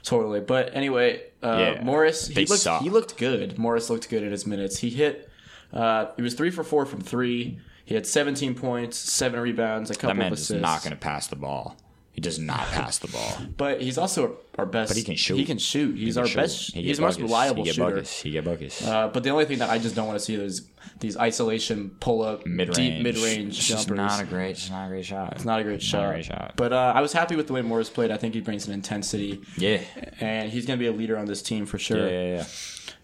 totally. 0.02 0.40
But 0.40 0.74
anyway, 0.76 1.22
uh, 1.42 1.74
Yeah, 1.76 1.82
Morris 1.82 2.28
he 2.28 2.44
looked 2.44 2.66
he 2.82 2.90
looked 2.90 3.16
good. 3.16 3.56
Morris 3.58 3.88
looked 3.88 4.10
good 4.10 4.22
in 4.22 4.32
his 4.32 4.46
minutes. 4.46 4.78
He 4.80 4.90
hit. 4.90 5.27
Uh, 5.72 6.06
he 6.16 6.22
was 6.22 6.34
three 6.34 6.50
for 6.50 6.64
four 6.64 6.86
from 6.86 7.00
three. 7.00 7.58
He 7.84 7.94
had 7.94 8.06
17 8.06 8.54
points, 8.54 8.96
seven 8.98 9.40
rebounds, 9.40 9.90
a 9.90 9.94
couple 9.94 10.08
That 10.08 10.16
man 10.16 10.32
of 10.32 10.38
is 10.38 10.50
not 10.50 10.82
going 10.82 10.90
to 10.92 10.98
pass 10.98 11.26
the 11.26 11.36
ball. 11.36 11.76
He 12.12 12.20
does 12.20 12.38
not 12.38 12.58
pass 12.72 12.98
the 12.98 13.08
ball. 13.08 13.36
But 13.56 13.80
he's 13.80 13.96
also 13.96 14.38
our 14.58 14.66
best. 14.66 14.90
But 14.90 14.96
he 14.96 15.04
can 15.04 15.14
shoot. 15.14 15.36
He 15.36 15.44
can 15.44 15.56
shoot. 15.58 15.96
He's 15.96 16.18
our 16.18 16.26
best. 16.26 16.74
He 16.74 16.82
he's 16.82 16.96
get 16.96 16.96
the 16.96 17.02
most 17.02 17.20
reliable 17.20 17.64
he 17.64 17.70
shooter. 17.72 17.90
Buckets. 17.90 18.20
He 18.20 18.30
get 18.32 18.44
buckets. 18.44 18.84
Uh, 18.86 19.08
but 19.08 19.22
the 19.22 19.30
only 19.30 19.44
thing 19.44 19.58
that 19.60 19.70
I 19.70 19.78
just 19.78 19.94
don't 19.94 20.06
want 20.08 20.18
to 20.18 20.24
see 20.24 20.34
is 20.34 20.66
these 20.98 21.16
isolation 21.16 21.90
pull 22.00 22.22
up 22.22 22.44
mid 22.44 22.72
deep 22.72 23.02
mid 23.02 23.16
range 23.18 23.56
It's 23.58 23.68
jumpers. 23.68 23.96
not 23.96 24.20
a 24.20 24.24
great, 24.24 24.56
just 24.56 24.70
not 24.70 24.86
a 24.86 24.88
great 24.88 25.04
shot. 25.06 25.32
it's 25.34 25.44
not 25.44 25.60
a 25.60 25.62
great 25.62 25.80
shot. 25.80 25.98
Not 26.02 26.08
a 26.08 26.12
great 26.14 26.24
shot. 26.24 26.52
But 26.56 26.72
uh, 26.72 26.92
I 26.94 27.00
was 27.00 27.12
happy 27.12 27.36
with 27.36 27.46
the 27.46 27.52
way 27.52 27.62
Morris 27.62 27.88
played. 27.88 28.10
I 28.10 28.16
think 28.16 28.34
he 28.34 28.40
brings 28.40 28.66
an 28.66 28.74
intensity, 28.74 29.40
yeah, 29.56 29.80
and 30.20 30.50
he's 30.50 30.66
going 30.66 30.78
to 30.78 30.82
be 30.82 30.88
a 30.88 30.92
leader 30.92 31.16
on 31.16 31.26
this 31.26 31.40
team 31.40 31.66
for 31.66 31.78
sure. 31.78 31.98
yeah, 31.98 32.08
sure. 32.08 32.10
yeah, 32.10 32.36
yeah. 32.38 32.44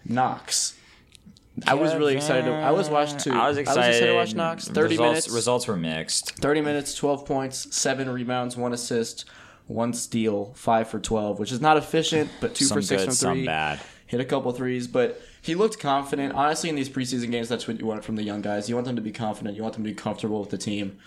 Knox. 0.06 0.75
I 1.66 1.75
was 1.75 1.94
really 1.94 2.16
excited. 2.16 2.46
To, 2.46 2.52
I 2.52 2.73
was 2.73 2.88
watched 2.88 3.20
too. 3.20 3.32
I 3.32 3.49
was 3.49 3.58
excited. 3.58 4.00
to 4.06 4.14
watch 4.14 4.34
Knox. 4.34 4.66
Thirty 4.66 4.94
results, 4.94 5.11
minutes. 5.11 5.30
Results 5.30 5.66
were 5.68 5.76
mixed. 5.76 6.32
Thirty 6.38 6.61
minutes. 6.61 6.94
Twelve 6.94 7.25
points. 7.26 7.75
Seven 7.75 8.11
rebounds. 8.11 8.56
One 8.56 8.73
assist. 8.73 9.25
One 9.66 9.92
steal. 9.92 10.52
Five 10.54 10.88
for 10.88 10.99
twelve, 10.99 11.38
which 11.38 11.52
is 11.52 11.61
not 11.61 11.76
efficient, 11.76 12.30
but 12.40 12.54
two 12.54 12.64
Some 12.64 12.78
for 12.78 12.82
six 12.82 13.04
good, 13.04 13.16
from 13.16 13.37
three. 13.37 13.46
bad. 13.46 13.80
Hit 14.06 14.20
a 14.20 14.25
couple 14.25 14.52
threes, 14.52 14.87
but 14.87 15.20
he 15.40 15.54
looked 15.54 15.78
confident. 15.78 16.34
Honestly, 16.34 16.68
in 16.68 16.75
these 16.76 16.88
preseason 16.88 17.30
games, 17.30 17.49
that's 17.49 17.66
what 17.66 17.78
you 17.78 17.87
want 17.87 18.04
from 18.04 18.16
the 18.16 18.23
young 18.23 18.42
guys. 18.42 18.68
You 18.68 18.75
want 18.75 18.87
them 18.87 18.96
to 18.96 19.02
be 19.02 19.12
confident. 19.12 19.56
You 19.56 19.62
want 19.62 19.75
them 19.75 19.84
to 19.84 19.90
be 19.90 19.94
comfortable 19.94 20.40
with 20.40 20.50
the 20.50 20.58
team. 20.58 20.99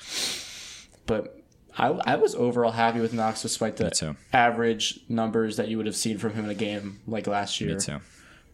But 1.06 1.40
I, 1.78 1.88
I 1.88 2.16
was 2.16 2.36
overall 2.36 2.72
happy 2.72 3.00
with 3.00 3.14
Knox, 3.14 3.42
despite 3.42 3.78
the 3.78 4.16
average 4.34 5.00
numbers 5.08 5.58
that 5.58 5.68
you 5.68 5.78
would 5.78 5.86
have 5.86 5.96
seen 5.96 6.18
from 6.18 6.34
him 6.34 6.46
in 6.46 6.52
a 6.52 6.56
game 6.56 7.00
like 7.06 7.28
last 7.28 7.62
year. 7.62 7.76
Me 7.76 7.80
too. 7.80 8.00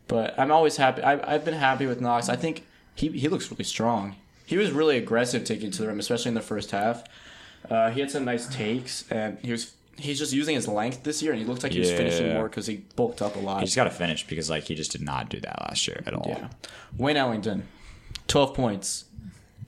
But 0.07 0.37
I'm 0.39 0.51
always 0.51 0.77
happy. 0.77 1.01
I, 1.01 1.33
I've 1.33 1.45
been 1.45 1.53
happy 1.55 1.85
with 1.85 2.01
Knox. 2.01 2.29
I 2.29 2.35
think 2.35 2.65
he, 2.95 3.07
he 3.09 3.27
looks 3.29 3.49
really 3.49 3.63
strong. 3.63 4.15
He 4.45 4.57
was 4.57 4.71
really 4.71 4.97
aggressive 4.97 5.43
taking 5.45 5.71
to 5.71 5.81
the 5.81 5.87
rim, 5.87 5.99
especially 5.99 6.29
in 6.29 6.35
the 6.35 6.41
first 6.41 6.71
half. 6.71 7.03
Uh, 7.69 7.89
he 7.91 8.01
had 8.01 8.11
some 8.11 8.25
nice 8.25 8.45
takes, 8.47 9.09
and 9.09 9.37
he 9.41 9.51
was 9.51 9.73
he's 9.97 10.19
just 10.19 10.33
using 10.33 10.55
his 10.55 10.67
length 10.67 11.03
this 11.03 11.21
year, 11.23 11.31
and 11.31 11.41
he 11.41 11.47
looked 11.47 11.63
like 11.63 11.71
he 11.71 11.79
was 11.79 11.91
finishing 11.91 12.33
more 12.33 12.49
because 12.49 12.67
he 12.67 12.83
bulked 12.97 13.21
up 13.21 13.35
a 13.37 13.39
lot. 13.39 13.61
He's 13.61 13.75
got 13.75 13.85
to 13.85 13.89
finish 13.89 14.27
because 14.27 14.49
like 14.49 14.63
he 14.65 14.75
just 14.75 14.91
did 14.91 15.01
not 15.01 15.29
do 15.29 15.39
that 15.39 15.61
last 15.61 15.87
year 15.87 16.03
at 16.05 16.13
all. 16.13 16.25
yeah. 16.27 16.49
Wayne 16.97 17.15
Ellington, 17.17 17.65
12 18.27 18.53
points. 18.53 19.05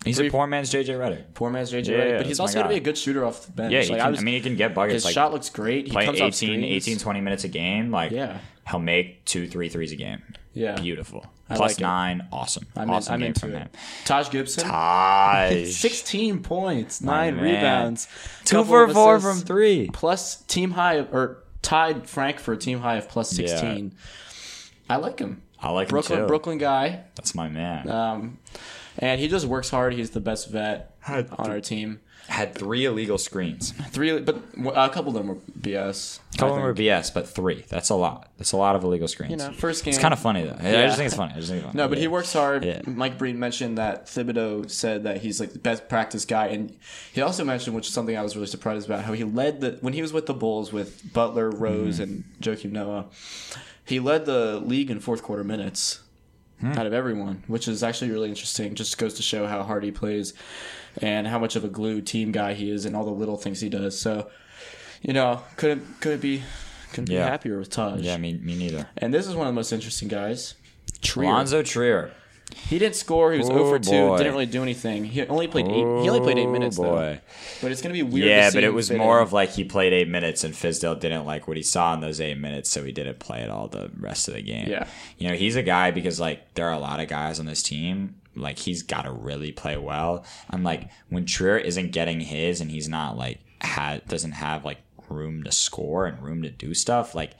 He's 0.04 0.20
a 0.20 0.30
poor 0.30 0.46
man's 0.46 0.70
JJ 0.72 0.88
Redick. 1.00 1.24
Poor 1.34 1.50
man's 1.50 1.72
JJ 1.72 1.88
Yeah, 1.88 1.94
Redick, 1.98 2.18
but 2.20 2.26
he's 2.28 2.40
also 2.40 2.54
going 2.56 2.66
to 2.66 2.70
be 2.70 2.76
a 2.76 2.80
good 2.82 2.98
shooter 2.98 3.26
off 3.26 3.46
the 3.48 3.52
bench. 3.54 3.72
Yeah, 3.74 3.82
he 3.82 3.90
Like, 3.90 4.00
can, 4.00 4.08
I, 4.08 4.12
was- 4.12 4.22
mean, 4.22 4.36
he 4.36 4.42
can 4.42 4.56
get 4.56 4.76
buckets. 4.76 4.94
his 4.96 5.06
like, 5.06 5.14
shot 5.16 5.32
looks 5.32 5.50
great. 5.50 5.88
He 5.88 5.92
play 5.94 6.06
comes 6.06 6.18
18, 6.18 6.28
off 6.28 6.36
screens. 6.36 6.88
18, 6.88 6.98
20 7.00 7.22
minutes 7.22 7.44
a 7.44 7.48
game. 7.48 7.90
Like, 7.92 8.12
Yeah. 8.12 8.38
He'll 8.70 8.80
make 8.80 9.26
two, 9.26 9.48
three 9.48 9.70
threes 9.70 9.92
a 9.92 9.96
game. 9.96 10.22
Yeah. 10.54 10.80
Beautiful. 10.80 11.26
Plus 11.48 11.60
like 11.60 11.72
it. 11.80 11.82
nine. 11.82 12.28
Awesome. 12.32 12.66
I'm, 12.76 12.90
awesome 12.90 13.16
in, 13.16 13.22
I'm 13.22 13.28
game 13.28 13.34
from 13.36 13.54
it. 13.54 13.58
him. 13.60 13.70
Taj 14.06 14.30
Gibson, 14.32 14.64
Taj. 14.68 15.68
16 15.76 16.42
points, 16.42 17.02
nine 17.02 17.38
rebounds, 17.38 18.08
Two 18.46 18.64
for 18.64 18.88
four 18.92 19.18
assists, 19.18 19.40
from 19.42 19.46
three. 19.48 19.90
plus 19.94 20.38
team 20.44 20.72
high 20.72 21.02
or 21.02 21.44
tied 21.62 22.08
Frank 22.10 22.40
for 22.40 22.54
a 22.54 22.58
team 22.58 22.80
high 22.80 22.96
of 22.96 23.10
plus 23.10 23.30
16. 23.32 23.94
I 24.90 24.96
like 24.96 25.20
him. 25.20 25.42
I 25.60 25.70
like 25.72 25.90
Brooklyn, 25.90 26.20
him 26.20 26.26
too. 26.26 26.28
Brooklyn 26.28 26.58
guy. 26.58 27.04
That's 27.16 27.36
my 27.36 27.50
man. 27.50 27.90
Um, 27.90 28.38
and 29.00 29.20
he 29.20 29.28
just 29.28 29.46
works 29.46 29.70
hard. 29.70 29.94
He's 29.94 30.12
the 30.12 30.20
best 30.20 30.50
vet 30.50 30.96
on 31.08 31.50
our 31.52 31.62
team. 31.62 32.00
Had 32.28 32.56
three 32.56 32.86
illegal 32.86 33.20
screens. 33.20 33.72
Three, 33.92 34.20
but 34.20 34.36
a 34.76 34.90
couple 34.90 35.10
of 35.10 35.14
them 35.14 35.28
were 35.28 35.36
BS. 35.62 36.18
A 36.34 36.38
couple 36.40 36.56
of 36.56 36.60
them 36.60 36.64
were. 36.64 36.74
BS, 36.74 37.14
but 37.14 37.30
three. 37.30 37.64
That's 37.70 37.90
a 37.92 37.96
lot. 37.96 38.32
That's 38.40 38.52
a 38.52 38.58
lot 38.58 38.76
of 38.76 38.84
illegal 38.84 39.08
screens. 39.08 39.30
You 39.30 39.38
know, 39.38 39.52
first 39.52 39.84
game. 39.84 39.92
It's 39.92 40.02
kind 40.02 40.12
of 40.12 40.20
funny 40.20 40.42
though. 40.44 40.56
I 40.60 40.72
just 40.88 40.98
think 40.98 41.06
it's 41.06 41.16
funny. 41.16 41.34
I 41.34 41.36
just 41.38 41.50
think 41.50 41.60
it's 41.62 41.68
funny. 41.72 41.78
No, 41.78 41.88
but 41.88 42.00
he 42.00 42.08
works 42.08 42.34
hard. 42.34 42.66
Yeah. 42.66 42.82
Mike 42.88 43.20
Breen 43.20 43.38
mentioned 43.38 43.78
that 43.78 44.08
Thibodeau 44.08 44.72
said 44.72 45.04
that 45.04 45.18
he's 45.22 45.40
like 45.40 45.54
the 45.54 45.60
best 45.60 45.88
practice 45.88 46.26
guy, 46.26 46.48
and 46.48 46.76
he 47.14 47.22
also 47.22 47.44
mentioned, 47.44 47.76
which 47.76 47.86
is 47.88 47.94
something 47.94 48.18
I 48.18 48.24
was 48.24 48.36
really 48.36 48.48
surprised 48.48 48.88
about, 48.88 49.04
how 49.04 49.14
he 49.14 49.24
led 49.24 49.62
the 49.62 49.78
when 49.82 49.94
he 49.94 50.02
was 50.02 50.12
with 50.12 50.26
the 50.26 50.34
Bulls 50.34 50.74
with 50.74 51.14
Butler, 51.14 51.52
Rose, 51.52 52.00
Mm-hmm. 52.00 52.04
and 52.04 52.24
Joakim 52.42 52.72
Noah. 52.72 53.06
He 53.86 54.00
led 54.00 54.26
the 54.26 54.60
league 54.62 54.90
in 54.90 55.00
fourth 55.00 55.22
quarter 55.22 55.44
minutes 55.44 56.00
Hmm. 56.62 56.72
out 56.72 56.86
of 56.86 56.94
everyone, 56.94 57.44
which 57.48 57.68
is 57.68 57.84
actually 57.84 58.12
really 58.12 58.30
interesting. 58.30 58.76
Just 58.76 58.98
goes 58.98 59.16
to 59.16 59.22
show 59.22 59.46
how 59.46 59.64
hard 59.64 59.84
he 59.84 59.92
plays 59.92 60.34
and 61.02 61.28
how 61.28 61.38
much 61.38 61.56
of 61.58 61.66
a 61.66 61.68
glue 61.68 62.02
team 62.02 62.32
guy 62.32 62.54
he 62.54 62.72
is, 62.72 62.86
and 62.86 62.96
all 62.96 63.04
the 63.04 63.12
little 63.12 63.36
things 63.36 63.60
he 63.60 63.68
does. 63.70 64.00
So, 64.00 64.30
you 65.02 65.12
know, 65.14 65.42
couldn't 65.58 66.00
couldn't 66.00 66.22
be 66.22 66.44
couldn't 66.92 67.10
be 67.10 67.16
happier 67.16 67.60
with 67.60 67.70
Taj. 67.70 68.02
Yeah, 68.02 68.16
me, 68.18 68.34
me 68.36 68.56
neither. 68.56 68.88
And 68.98 69.14
this 69.14 69.28
is 69.28 69.36
one 69.36 69.48
of 69.48 69.54
the 69.54 69.56
most 69.56 69.74
interesting 69.74 70.08
guys. 70.08 70.56
Trier. 71.02 71.28
Lonzo 71.28 71.62
Trier. 71.62 72.12
He 72.54 72.80
didn't 72.80 72.96
score. 72.96 73.32
He 73.32 73.40
was 73.40 73.50
Oh, 73.50 73.54
0 73.54 73.70
for 73.70 73.80
2. 73.80 73.90
boy. 73.92 74.18
Didn't 74.18 74.34
really 74.34 74.46
do 74.46 74.62
anything. 74.62 75.04
He 75.06 75.26
only 75.28 75.48
played 75.48 75.68
eight. 75.68 75.74
He 76.04 76.10
only 76.10 76.20
played 76.20 76.38
eight 76.38 76.48
Oh, 76.48 76.52
minutes 76.52 76.78
though. 76.78 76.84
boy. 76.84 77.20
But 77.62 77.72
it's 77.72 77.82
gonna 77.82 77.94
be 77.94 78.04
weird. 78.04 78.28
Yeah, 78.28 78.46
to 78.46 78.52
see 78.52 78.58
but 78.58 78.64
it 78.64 78.74
was 78.74 78.92
more 78.92 79.18
in. 79.18 79.24
of 79.24 79.34
like 79.34 79.50
he 79.50 79.64
played 79.64 79.94
eight 79.94 80.08
minutes 80.08 80.44
and 80.44 80.54
Fizdale 80.54 81.00
didn't 81.00 81.26
like 81.26 81.48
what 81.48 81.58
he 81.58 81.64
saw 81.64 81.94
in 81.94 82.02
those 82.02 82.22
eight 82.22 82.38
minutes, 82.38 82.70
so 82.70 82.84
he 82.84 82.92
didn't 82.92 83.20
play 83.20 83.42
it 83.42 83.50
all 83.50 83.68
the 83.68 83.92
rest 84.00 84.28
of 84.28 84.34
the 84.36 84.42
game. 84.42 84.70
Yeah. 84.70 84.88
You 85.18 85.30
know, 85.30 85.36
he's 85.36 85.56
a 85.56 85.64
guy 85.64 85.92
because 85.92 86.20
like 86.20 86.54
there 86.54 86.68
are 86.68 86.74
a 86.74 86.80
lot 86.80 87.00
of 87.00 87.08
guys 87.08 87.40
on 87.40 87.46
this 87.46 87.62
team. 87.64 88.16
Like 88.36 88.60
he's 88.60 88.84
got 88.84 89.04
to 89.04 89.12
really 89.12 89.52
play 89.52 89.78
well. 89.78 90.26
And 90.50 90.64
like 90.64 90.90
when 91.10 91.26
Trier 91.26 91.58
isn't 91.58 91.92
getting 91.94 92.20
his 92.20 92.62
and 92.62 92.70
he's 92.70 92.88
not 92.90 93.18
like 93.18 93.40
had 93.62 94.08
doesn't 94.08 94.34
have 94.34 94.66
like 94.66 94.80
room 95.10 95.44
to 95.44 95.52
score 95.52 96.06
and 96.06 96.22
room 96.22 96.42
to 96.44 96.50
do 96.50 96.74
stuff, 96.74 97.16
like 97.16 97.32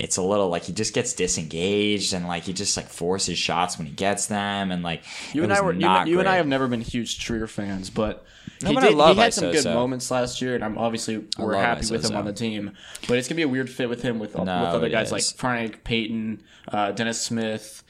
it's 0.00 0.16
a 0.16 0.22
little 0.22 0.48
like 0.48 0.62
he 0.62 0.72
just 0.72 0.94
gets 0.94 1.12
disengaged 1.12 2.12
and 2.14 2.26
like 2.28 2.44
he 2.44 2.52
just 2.52 2.76
like 2.76 2.86
forces 2.88 3.36
shots 3.36 3.76
when 3.78 3.86
he 3.88 3.92
gets 3.92 4.26
them 4.26 4.70
and 4.70 4.82
like 4.84 5.02
you 5.34 5.42
and 5.42 5.52
I 5.52 5.60
were. 5.60 5.72
You, 5.72 5.80
not 5.80 6.06
you 6.06 6.20
and 6.20 6.28
I 6.28 6.36
have 6.36 6.46
never 6.46 6.68
been 6.68 6.80
huge 6.80 7.18
Trier 7.18 7.46
fans, 7.48 7.90
but 7.90 8.24
he 8.60 8.76
I 8.76 8.80
did. 8.80 8.94
love 8.94 9.16
he 9.16 9.22
had 9.22 9.34
some 9.34 9.50
good 9.50 9.64
moments 9.64 10.10
last 10.10 10.40
year, 10.40 10.54
and 10.54 10.64
I'm 10.64 10.78
obviously 10.78 11.24
we're 11.36 11.54
happy 11.56 11.90
with 11.90 12.08
him 12.08 12.16
on 12.16 12.24
the 12.24 12.32
team. 12.32 12.72
But 13.08 13.18
it's 13.18 13.26
gonna 13.28 13.36
be 13.36 13.42
a 13.42 13.48
weird 13.48 13.68
fit 13.68 13.88
with 13.88 14.02
him 14.02 14.18
with, 14.20 14.34
No, 14.36 14.42
with 14.42 14.50
other 14.50 14.88
guys 14.88 15.10
like. 15.12 15.22
Frank, 15.24 15.82
Payton, 15.84 16.42
uh, 16.72 16.92
Dennis 16.92 17.20
Smith. 17.20 17.82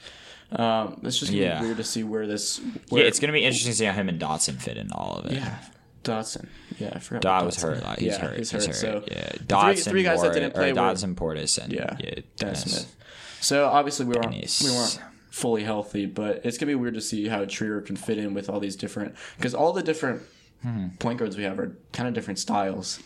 Um, 0.51 0.99
it's 1.03 1.19
just 1.19 1.31
gonna 1.31 1.43
Yeah. 1.43 1.59
be 1.59 1.65
weird 1.67 1.77
to 1.77 1.83
see 1.83 2.03
where 2.03 2.25
this. 2.25 2.59
Yeah, 2.89 3.03
it's 3.03 3.19
gonna 3.19 3.33
be 3.33 3.43
interesting 3.45 3.71
to 3.71 3.77
see 3.77 3.85
how 3.85 3.93
him 3.93 4.09
and 4.09 4.19
Dotson 4.19 4.59
fit 4.59 4.77
in 4.77 4.91
all 4.91 5.17
of 5.17 5.27
it. 5.27 5.33
Yeah, 5.33 5.59
Dotson. 6.03 6.47
Yeah, 6.77 6.91
I 6.93 6.99
forgot. 6.99 7.21
Dot 7.21 7.45
was 7.45 7.61
hurt. 7.61 7.83
Like, 7.83 7.99
he's 7.99 8.13
yeah, 8.13 8.19
hurt. 8.19 8.37
He's 8.37 8.51
He's 8.51 8.65
hurt. 8.65 8.75
hurt. 8.75 8.75
So 8.75 9.03
yeah, 9.11 9.29
Dotson, 9.45 9.73
three, 9.75 9.91
three 9.91 10.03
guys 10.03 10.21
that 10.21 10.33
didn't 10.33 10.53
play 10.53 10.71
were 10.73 10.79
Dotson, 10.79 11.15
Portis, 11.15 11.57
and 11.61 11.71
Yeah, 11.73 11.95
yeah, 11.99 12.09
Dennis 12.11 12.25
Dennis. 12.37 12.61
Smith. 12.63 12.95
So 13.41 13.67
obviously 13.67 14.05
we 14.05 14.15
weren't 14.15 14.31
Dennis. 14.31 14.61
we 14.63 14.71
weren't 14.71 14.99
fully 15.29 15.63
healthy, 15.63 16.05
but 16.05 16.41
it's 16.45 16.57
gonna 16.57 16.71
be 16.71 16.75
weird 16.75 16.93
to 16.95 17.01
see 17.01 17.27
how 17.27 17.45
Trier 17.45 17.81
can 17.81 17.95
fit 17.95 18.17
in 18.17 18.33
with 18.33 18.49
all 18.49 18.59
these 18.59 18.75
different 18.75 19.15
because 19.37 19.53
all 19.53 19.73
the 19.73 19.83
different 19.83 20.21
Hmm. 20.61 20.87
point 20.99 21.19
guards 21.19 21.37
we 21.37 21.43
have 21.43 21.57
are 21.57 21.77
kind 21.93 22.07
of 22.09 22.13
different 22.13 22.37
styles. 22.37 22.99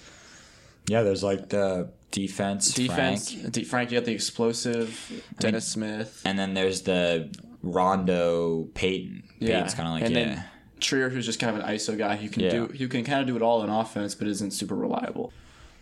Yeah, 0.88 1.03
there's 1.03 1.21
like 1.23 1.49
the 1.49 1.91
defense, 2.12 2.73
Defense, 2.73 3.32
Frank, 3.32 3.65
Frank, 3.67 3.91
you 3.91 3.99
got 3.99 4.06
the 4.06 4.12
explosive 4.13 5.23
Dennis 5.39 5.67
Smith. 5.67 6.21
and 6.25 6.38
then 6.39 6.56
there's 6.56 6.82
the 6.82 7.29
Rondo 7.62 8.63
Payton. 8.73 9.23
Yeah, 9.39 9.62
Payton's 9.62 9.73
kind 9.75 9.88
of 9.88 9.93
like 9.93 10.03
and 10.03 10.15
yeah. 10.15 10.43
Trier, 10.84 11.10
who's 11.10 11.26
just 11.26 11.39
kind 11.39 11.58
of 11.58 11.63
an 11.63 11.69
ISO 11.69 11.98
guy 11.98 12.15
who 12.17 12.30
can 12.30 12.43
Yeah. 12.43 12.50
do 12.52 12.65
who 12.67 12.88
can 12.88 13.04
kind 13.04 13.22
of 13.22 13.28
do 13.28 13.36
it 13.36 13.41
all 13.41 13.63
in 13.63 13.69
offense, 13.69 14.13
but 14.13 14.28
isn't 14.28 14.52
super 14.52 14.76
reliable. 14.76 15.34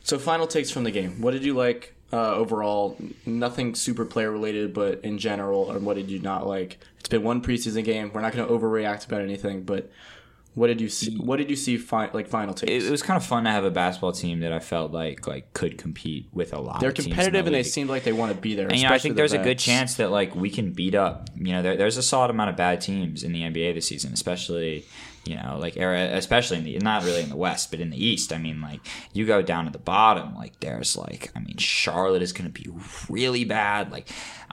So 0.04 0.18
final 0.18 0.48
takes 0.48 0.72
from 0.72 0.84
the 0.86 0.92
game. 0.92 1.22
What 1.22 1.32
did 1.32 1.44
you 1.44 1.54
like 1.54 1.94
uh, 2.14 2.34
overall? 2.36 2.98
Nothing 3.26 3.76
super 3.76 4.06
player 4.06 4.32
related, 4.32 4.74
but 4.74 5.00
in 5.04 5.18
general, 5.18 5.72
and 5.72 5.86
what 5.86 5.96
did 5.96 6.10
you 6.10 6.20
not 6.20 6.48
like? 6.48 6.80
It's 7.00 7.10
been 7.10 7.24
one 7.24 7.42
preseason 7.42 7.84
game. 7.84 8.12
We're 8.14 8.22
not 8.22 8.34
going 8.34 8.48
to 8.48 8.54
overreact 8.54 9.06
about 9.08 9.22
anything, 9.22 9.64
but 9.64 9.92
what 10.54 10.68
did 10.68 10.82
you 10.82 10.90
see? 10.90 11.16
What 11.16 11.38
did 11.38 11.50
you 11.50 11.56
see? 11.56 11.78
Fi- 11.78 12.10
like 12.12 12.28
final 12.28 12.54
takes. 12.54 12.86
it, 12.86 12.92
was 12.92 13.02
kind 13.02 13.16
of 13.16 13.26
fun 13.26 13.46
to 13.46 13.50
have 13.50 13.64
a 13.64 13.72
basketball 13.72 14.12
team 14.12 14.42
that 14.42 14.52
I 14.52 14.60
felt 14.60 14.92
like 14.92 15.26
like 15.26 15.54
could 15.54 15.78
compete 15.78 16.28
with 16.34 16.54
a 16.54 16.60
lot. 16.60 16.82
They're 16.82 16.90
of 16.90 16.96
teams 16.96 17.08
competitive 17.08 17.46
the 17.46 17.48
and 17.48 17.56
they 17.56 17.64
seemed 17.64 17.90
like 17.90 18.04
they 18.04 18.12
want 18.12 18.36
to 18.36 18.40
be 18.40 18.56
there. 18.56 18.68
And 18.68 18.78
you 18.78 18.84
know, 18.84 18.94
I 18.94 18.98
think 18.98 19.16
the 19.16 19.22
there's 19.22 19.34
a 19.34 19.38
good 19.38 19.60
chance 19.60 19.96
that 19.96 20.12
like 20.12 20.36
we 20.36 20.50
can 20.50 20.74
beat 20.74 20.94
up. 20.94 21.30
You 21.36 21.54
know, 21.54 21.62
there, 21.62 21.78
there's 21.78 21.96
a 21.96 22.04
solid 22.04 22.32
amount 22.32 22.50
of 22.50 22.58
bad 22.58 22.82
teams 22.82 23.24
in 23.24 23.32
the 23.32 23.44
NBA 23.44 23.76
this 23.76 23.88
season, 23.88 24.12
especially 24.12 24.86
you 25.24 25.36
know, 25.36 25.58
like 25.60 25.78
especially 25.78 26.58
in 26.58 26.64
the 26.64 26.78
not 26.80 27.04
really 27.04 27.22
in 27.22 27.30
the 27.30 27.36
West, 27.38 27.72
but 27.72 27.80
in 27.80 27.90
the 27.90 28.06
East. 28.06 28.34
I 28.34 28.38
mean, 28.38 28.60
like 28.60 28.80
you 29.14 29.26
go 29.26 29.42
down 29.42 29.66
to 29.66 29.72
the 29.72 29.78
bottom, 29.78 30.36
like 30.36 30.60
there's 30.60 30.98
like 30.98 31.32
I 31.36 31.40
mean, 31.40 31.58
Charlotte 31.58 32.24
is 32.24 32.34
going 32.34 32.52
to 32.52 32.62
be 32.62 32.70
really 33.08 33.46
bad. 33.46 33.92
Like 33.92 34.10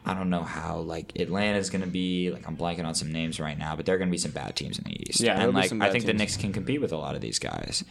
I 0.08 0.14
don't 0.14 0.30
know 0.30 0.42
how 0.42 0.78
like 0.78 1.18
Atlanta 1.18 1.58
is 1.58 1.70
going 1.70 1.82
to 1.82 1.88
be. 1.88 2.30
Like 2.30 2.48
I'm 2.48 2.56
blanking 2.56 2.84
on 2.84 2.94
some 2.94 3.12
names 3.12 3.38
right 3.38 3.58
now, 3.58 3.76
but 3.76 3.86
there 3.86 3.94
are 3.94 3.98
going 3.98 4.08
to 4.08 4.12
be 4.12 4.18
some 4.18 4.30
bad 4.30 4.56
teams 4.56 4.78
in 4.78 4.84
the 4.84 5.02
East. 5.08 5.20
Yeah, 5.20 5.34
there'll 5.34 5.50
and 5.50 5.54
be 5.54 5.60
like 5.60 5.68
some 5.68 5.82
I 5.82 5.86
bad 5.86 5.92
think 5.92 6.06
the 6.06 6.12
teams. 6.12 6.18
Knicks 6.20 6.36
can 6.36 6.52
compete 6.52 6.80
with 6.80 6.92
a 6.92 6.96
lot 6.96 7.14
of 7.14 7.20
these 7.20 7.38
guys. 7.38 7.84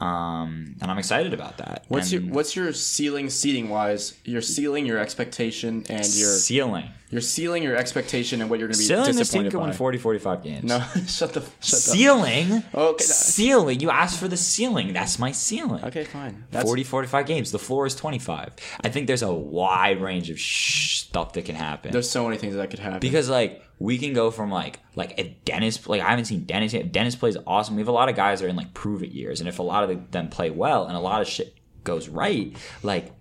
Um, 0.00 0.74
and 0.80 0.90
I'm 0.90 0.98
excited 0.98 1.32
about 1.32 1.58
that. 1.58 1.84
What's 1.88 2.12
and 2.12 2.24
your 2.24 2.34
What's 2.34 2.56
your 2.56 2.72
ceiling 2.72 3.30
seating 3.30 3.68
wise? 3.68 4.14
Your 4.24 4.40
ceiling, 4.42 4.86
your 4.86 4.98
expectation, 4.98 5.84
and 5.88 6.04
your 6.14 6.34
ceiling? 6.36 6.88
Your 7.12 7.20
ceiling, 7.20 7.62
your 7.62 7.76
expectation, 7.76 8.40
and 8.40 8.50
what 8.50 8.58
you're 8.58 8.66
going 8.68 8.74
to 8.74 8.78
be 8.80 8.84
Ceiling 8.86 9.04
this 9.04 9.14
team 9.30 9.44
disappointed 9.44 9.50
can 9.50 9.60
by. 9.60 9.66
win 9.66 9.74
40, 9.74 9.98
45 9.98 10.42
games. 10.42 10.64
No, 10.64 10.80
shut 11.06 11.34
the 11.34 11.40
shut 11.40 11.44
the. 11.60 11.92
Ceiling? 11.94 12.64
Okay. 12.74 13.04
Ceiling. 13.04 13.80
You 13.80 13.90
asked 13.90 14.18
for 14.18 14.26
the 14.28 14.36
ceiling. 14.36 14.92
That's 14.92 15.18
my 15.18 15.30
ceiling. 15.30 15.84
Okay, 15.84 16.04
fine. 16.04 16.44
That's 16.50 16.64
40, 16.64 16.84
45 16.84 17.26
games. 17.26 17.52
The 17.52 17.58
floor 17.58 17.86
is 17.86 17.94
25. 17.94 18.54
I 18.82 18.88
think 18.88 19.06
there's 19.06 19.22
a 19.22 19.32
wide 19.32 20.00
range 20.00 20.30
of 20.30 20.38
sh- 20.40 21.00
stuff 21.00 21.34
that 21.34 21.44
can 21.44 21.54
happen. 21.54 21.92
There's 21.92 22.08
so 22.10 22.24
many 22.24 22.38
things 22.38 22.54
that 22.56 22.70
could 22.70 22.78
happen. 22.80 23.00
because 23.00 23.28
like 23.28 23.62
we 23.78 23.98
can 23.98 24.12
go 24.14 24.30
from 24.30 24.50
like 24.50 24.78
like 24.94 25.14
if 25.18 25.44
Dennis 25.44 25.86
like 25.86 26.00
I 26.00 26.08
haven't 26.08 26.24
seen 26.26 26.44
Dennis 26.44 26.72
yet. 26.72 26.86
If 26.86 26.92
Dennis 26.92 27.14
plays 27.14 27.36
awesome. 27.46 27.74
We 27.76 27.82
have 27.82 27.88
a 27.88 27.92
lot 27.92 28.08
of 28.08 28.16
guys 28.16 28.40
that 28.40 28.46
are 28.46 28.48
in 28.48 28.56
like 28.56 28.72
prove 28.74 29.02
it 29.02 29.10
years, 29.10 29.40
and 29.40 29.48
if 29.48 29.58
a 29.58 29.62
lot 29.62 29.88
of 29.88 30.10
them 30.10 30.28
play 30.30 30.48
well 30.50 30.86
and 30.86 30.96
a 30.96 31.00
lot 31.00 31.20
of 31.20 31.28
shit 31.28 31.54
goes 31.84 32.08
right, 32.08 32.56
like 32.82 33.12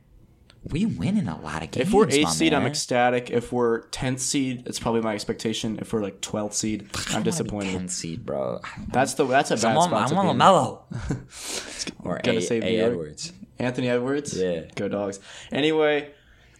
we 0.63 0.86
win 0.86 1.17
in 1.17 1.28
a 1.28 1.39
lot 1.41 1.63
of 1.63 1.71
games. 1.71 1.88
if 1.88 1.93
we're 1.93 2.08
eighth 2.10 2.30
seed, 2.34 2.54
I'm 2.54 2.65
ecstatic. 2.67 3.32
If 3.32 3.52
we're 3.52 3.82
tenth 3.88 4.19
seed, 4.19 4.63
it's 4.67 4.80
probably 4.80 5.02
my 5.02 5.13
expectation. 5.15 5.80
If 5.82 5.91
we're 5.91 6.02
like 6.04 6.21
twelfth 6.21 6.56
seed, 6.56 6.88
I'm 7.10 7.21
I 7.21 7.24
disappointed. 7.24 7.71
10 7.71 7.88
seed, 7.89 8.26
bro. 8.26 8.62
That's 8.89 9.15
the 9.15 9.26
that's 9.26 9.50
a 9.52 9.56
bad 9.56 9.76
I'm 9.76 9.82
spot 9.84 10.12
I'm 10.12 10.17
on 10.19 10.38
be. 10.38 10.43
Lamelo. 10.43 11.95
or 12.06 12.19
Gonna 12.24 12.39
A, 12.39 12.62
A 12.62 12.86
Edwards. 12.86 13.34
Anthony 13.58 13.89
Edwards. 13.89 14.38
Yeah. 14.38 14.62
go 14.76 14.88
dogs. 14.88 15.19
Anyway, 15.52 16.12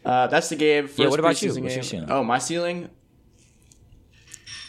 uh, 0.06 0.28
that's 0.28 0.50
the 0.50 0.56
game. 0.56 0.88
First 0.88 1.00
Yeah, 1.00 1.08
what 1.10 1.20
about 1.20 1.42
you? 1.42 1.50
preseason 1.52 1.62
What's 1.64 1.76
your 1.76 1.82
game. 1.82 1.84
ceiling? 1.84 2.12
Oh, 2.12 2.24
my 2.24 2.38
ceiling. 2.40 2.90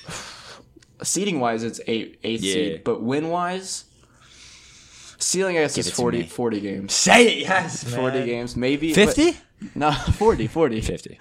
Seating 1.02 1.40
wise, 1.40 1.62
it's 1.64 1.80
eight 1.86 2.20
eighth 2.22 2.42
Yeah. 2.42 2.54
seed, 2.54 2.84
but 2.84 3.02
win 3.02 3.28
wise, 3.30 3.84
ceiling 5.22 5.56
I 5.56 5.62
guess 5.62 5.76
Give 5.76 5.86
is 5.86 5.92
40, 5.92 6.24
40 6.24 6.60
games. 6.60 6.92
Say 6.92 7.28
it, 7.28 7.38
yes. 7.38 7.84
40 7.84 8.24
games, 8.26 8.56
maybe. 8.56 8.92
50? 8.92 9.36
No, 9.74 9.90
40, 10.18 10.46
40. 10.46 10.80
50. 10.80 11.18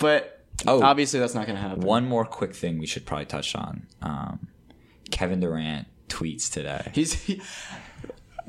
But 0.00 0.34
Oh. 0.66 0.82
obviously 0.82 1.20
that's 1.20 1.34
not 1.34 1.46
going 1.46 1.54
to 1.56 1.62
happen. 1.62 1.80
One 1.80 2.06
more 2.08 2.24
quick 2.24 2.52
thing 2.54 2.78
we 2.78 2.86
should 2.86 3.06
probably 3.06 3.26
touch 3.26 3.54
on. 3.54 3.86
Um, 4.02 4.48
Kevin 5.10 5.38
Durant 5.40 5.86
tweets 6.08 6.50
today. 6.52 6.90
He's 6.94 7.12
he, 7.12 7.40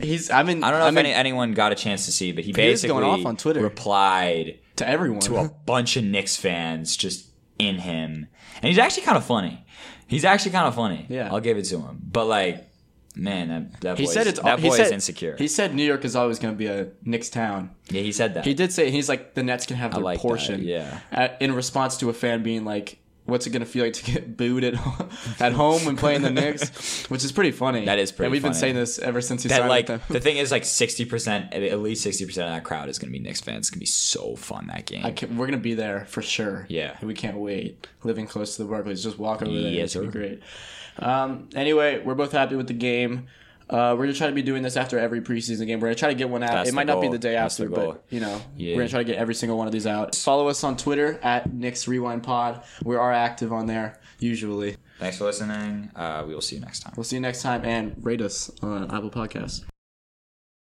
he's. 0.02 0.32
I 0.32 0.42
mean, 0.44 0.64
I 0.64 0.72
don't 0.72 0.80
know 0.80 0.86
I 0.86 0.90
if 0.90 0.96
mean, 0.96 1.06
any, 1.06 1.14
anyone 1.14 1.54
got 1.54 1.72
a 1.72 1.76
chance 1.76 2.06
to 2.06 2.12
see, 2.12 2.32
but 2.32 2.44
he 2.44 2.48
He 2.50 2.54
basically 2.54 2.90
going 3.00 3.04
off 3.04 3.26
on 3.28 3.38
Twitter. 3.38 3.62
replied 3.62 4.58
to 4.78 4.88
everyone. 4.90 5.20
to 5.22 5.38
a 5.38 5.50
bunch 5.50 5.98
of 5.98 6.04
Knicks 6.04 6.36
fans 6.36 6.98
just 6.98 7.28
in 7.60 7.76
him, 7.78 8.28
and 8.56 8.66
he's 8.66 8.80
actually 8.80 9.04
kind 9.04 9.18
of 9.18 9.24
funny. 9.26 9.64
He's 10.08 10.26
actually 10.26 10.52
kind 10.52 10.68
of 10.68 10.74
funny. 10.74 11.06
Yeah. 11.10 11.30
I'll 11.32 11.40
give 11.42 11.58
it 11.58 11.66
to 11.66 11.80
him. 11.80 12.00
But 12.12 12.26
like, 12.26 12.69
man, 13.16 13.48
that 13.50 13.82
that 13.82 13.98
he 13.98 14.06
said 14.06 14.28
it's 14.28 14.40
that 14.40 14.60
he 14.60 14.70
boy 14.70 14.78
said, 14.78 14.86
is 14.88 14.92
insecure. 14.92 15.36
He 15.38 15.48
said 15.48 15.74
New 15.76 15.84
York 15.84 16.06
is 16.06 16.16
always 16.16 16.40
going 16.40 16.54
to 16.54 16.58
be 16.58 16.68
a 16.68 16.90
Knicks 17.04 17.30
town. 17.30 17.72
yeah, 17.90 18.02
he 18.02 18.12
said 18.12 18.34
that. 18.36 18.46
He 18.46 18.54
did 18.54 18.72
say 18.72 18.92
he's 18.92 19.10
like 19.10 19.34
the 19.34 19.44
Nets 19.44 19.66
can 19.66 19.78
have 19.78 19.94
their 19.94 20.04
like 20.04 20.18
that, 20.18 20.22
portion. 20.22 20.64
yeah. 20.64 21.00
At, 21.12 21.42
in 21.42 21.54
response 21.54 21.98
to 21.98 22.10
a 22.10 22.14
fan 22.14 22.44
being 22.44 22.66
like, 22.66 23.00
what's 23.30 23.48
it 23.48 23.52
gonna 23.52 23.66
feel 23.66 23.86
like 23.86 23.94
to 23.94 24.04
get 24.04 24.38
booed 24.38 24.64
at 24.64 24.74
at 25.40 25.54
home 25.54 25.86
when 25.86 25.96
playing 25.98 26.22
the 26.22 26.30
Knicks, 26.30 27.06
which 27.10 27.24
is 27.24 27.32
pretty 27.32 27.52
funny. 27.52 27.86
That 27.86 28.00
is 28.00 28.12
pretty 28.12 28.26
And 28.28 28.32
we've 28.32 28.44
been 28.44 28.54
saying 28.54 28.76
this 28.76 29.00
ever 29.00 29.22
since 29.22 29.44
he 29.44 29.50
that 29.50 29.58
signed 29.60 29.70
like 29.70 29.88
with 29.88 30.06
them. 30.08 30.14
the 30.14 30.20
thing 30.20 30.38
is 30.38 30.52
like 30.52 30.66
sixty 30.66 31.06
percent, 31.06 31.54
at 31.54 31.80
least 31.80 32.04
sixty 32.04 32.26
percent 32.26 32.48
of 32.50 32.56
that 32.56 32.64
crowd 32.64 32.90
is 32.90 33.00
gonna 33.00 33.12
be 33.12 33.20
Knicks 33.20 33.42
fans. 33.42 33.60
It's 33.60 33.70
gonna 33.70 33.80
be 33.80 33.86
so 33.86 34.36
fun 34.36 34.68
that 34.68 34.86
game. 34.86 35.06
I 35.06 35.12
can, 35.12 35.38
we're 35.38 35.48
gonna 35.48 35.58
be 35.58 35.74
there 35.74 36.06
for 36.06 36.22
sure. 36.22 36.66
Yeah. 36.70 36.98
we 37.02 37.14
can't 37.14 37.38
wait. 37.38 37.88
Living 38.04 38.28
close 38.28 38.56
to 38.56 38.64
the 38.64 38.70
Barclays, 38.70 39.04
just 39.04 39.20
walk 39.20 39.42
over 39.42 39.52
there. 39.52 39.72
Yes, 39.72 39.86
it's 39.86 39.96
gonna 39.96 40.08
be 40.08 40.12
great. 40.18 40.42
Um, 40.98 41.50
anyway, 41.56 42.02
we're 42.04 42.16
both 42.16 42.32
happy 42.32 42.56
with 42.56 42.68
the 42.68 42.74
game. 42.74 43.28
Uh, 43.70 43.96
we're 43.98 44.06
gonna 44.06 44.14
try 44.14 44.28
to 44.28 44.34
be 44.34 44.42
doing 44.42 44.64
this 44.64 44.76
after 44.78 44.98
every 44.98 45.22
preseason 45.22 45.68
game. 45.68 45.80
We're 45.80 45.88
gonna 45.90 45.96
try 45.96 46.10
to 46.10 46.16
get 46.16 46.30
one 46.30 46.42
out. 46.44 46.52
That's 46.52 46.70
it 46.70 46.74
might 46.74 46.88
not 46.88 47.02
be 47.02 47.08
the 47.08 47.20
day 47.20 47.34
That's 47.34 47.60
after, 47.60 47.70
the 47.70 47.76
but 47.76 48.04
you 48.10 48.20
know, 48.20 48.42
Yeah. 48.58 48.74
we're 48.76 48.82
gonna 48.82 48.90
try 48.90 49.00
to 49.00 49.06
get 49.06 49.18
every 49.18 49.36
single 49.36 49.58
one 49.58 49.68
of 49.68 49.74
these 49.74 49.86
out. 49.88 50.16
Follow 50.16 50.48
us 50.48 50.64
on 50.64 50.76
Twitter 50.76 51.20
at 51.22 51.54
Knicks 51.54 51.88
Rewind 51.88 52.24
Pod. 52.24 52.64
We 52.84 52.96
are 52.96 53.12
active 53.14 53.54
on 53.54 53.68
there 53.68 54.00
usually. 54.20 54.78
Thanks 55.00 55.18
for 55.18 55.26
listening. 55.26 55.92
Uh, 55.96 56.24
we 56.28 56.34
will 56.34 56.42
see 56.42 56.56
you 56.56 56.62
next 56.62 56.80
time. 56.82 56.94
We'll 56.98 57.04
see 57.04 57.16
you 57.16 57.22
next 57.22 57.42
time 57.42 57.64
and 57.64 57.96
rate 58.02 58.22
us 58.22 58.52
on 58.62 58.84
Apple 58.92 59.10
Podcasts. 59.12 59.64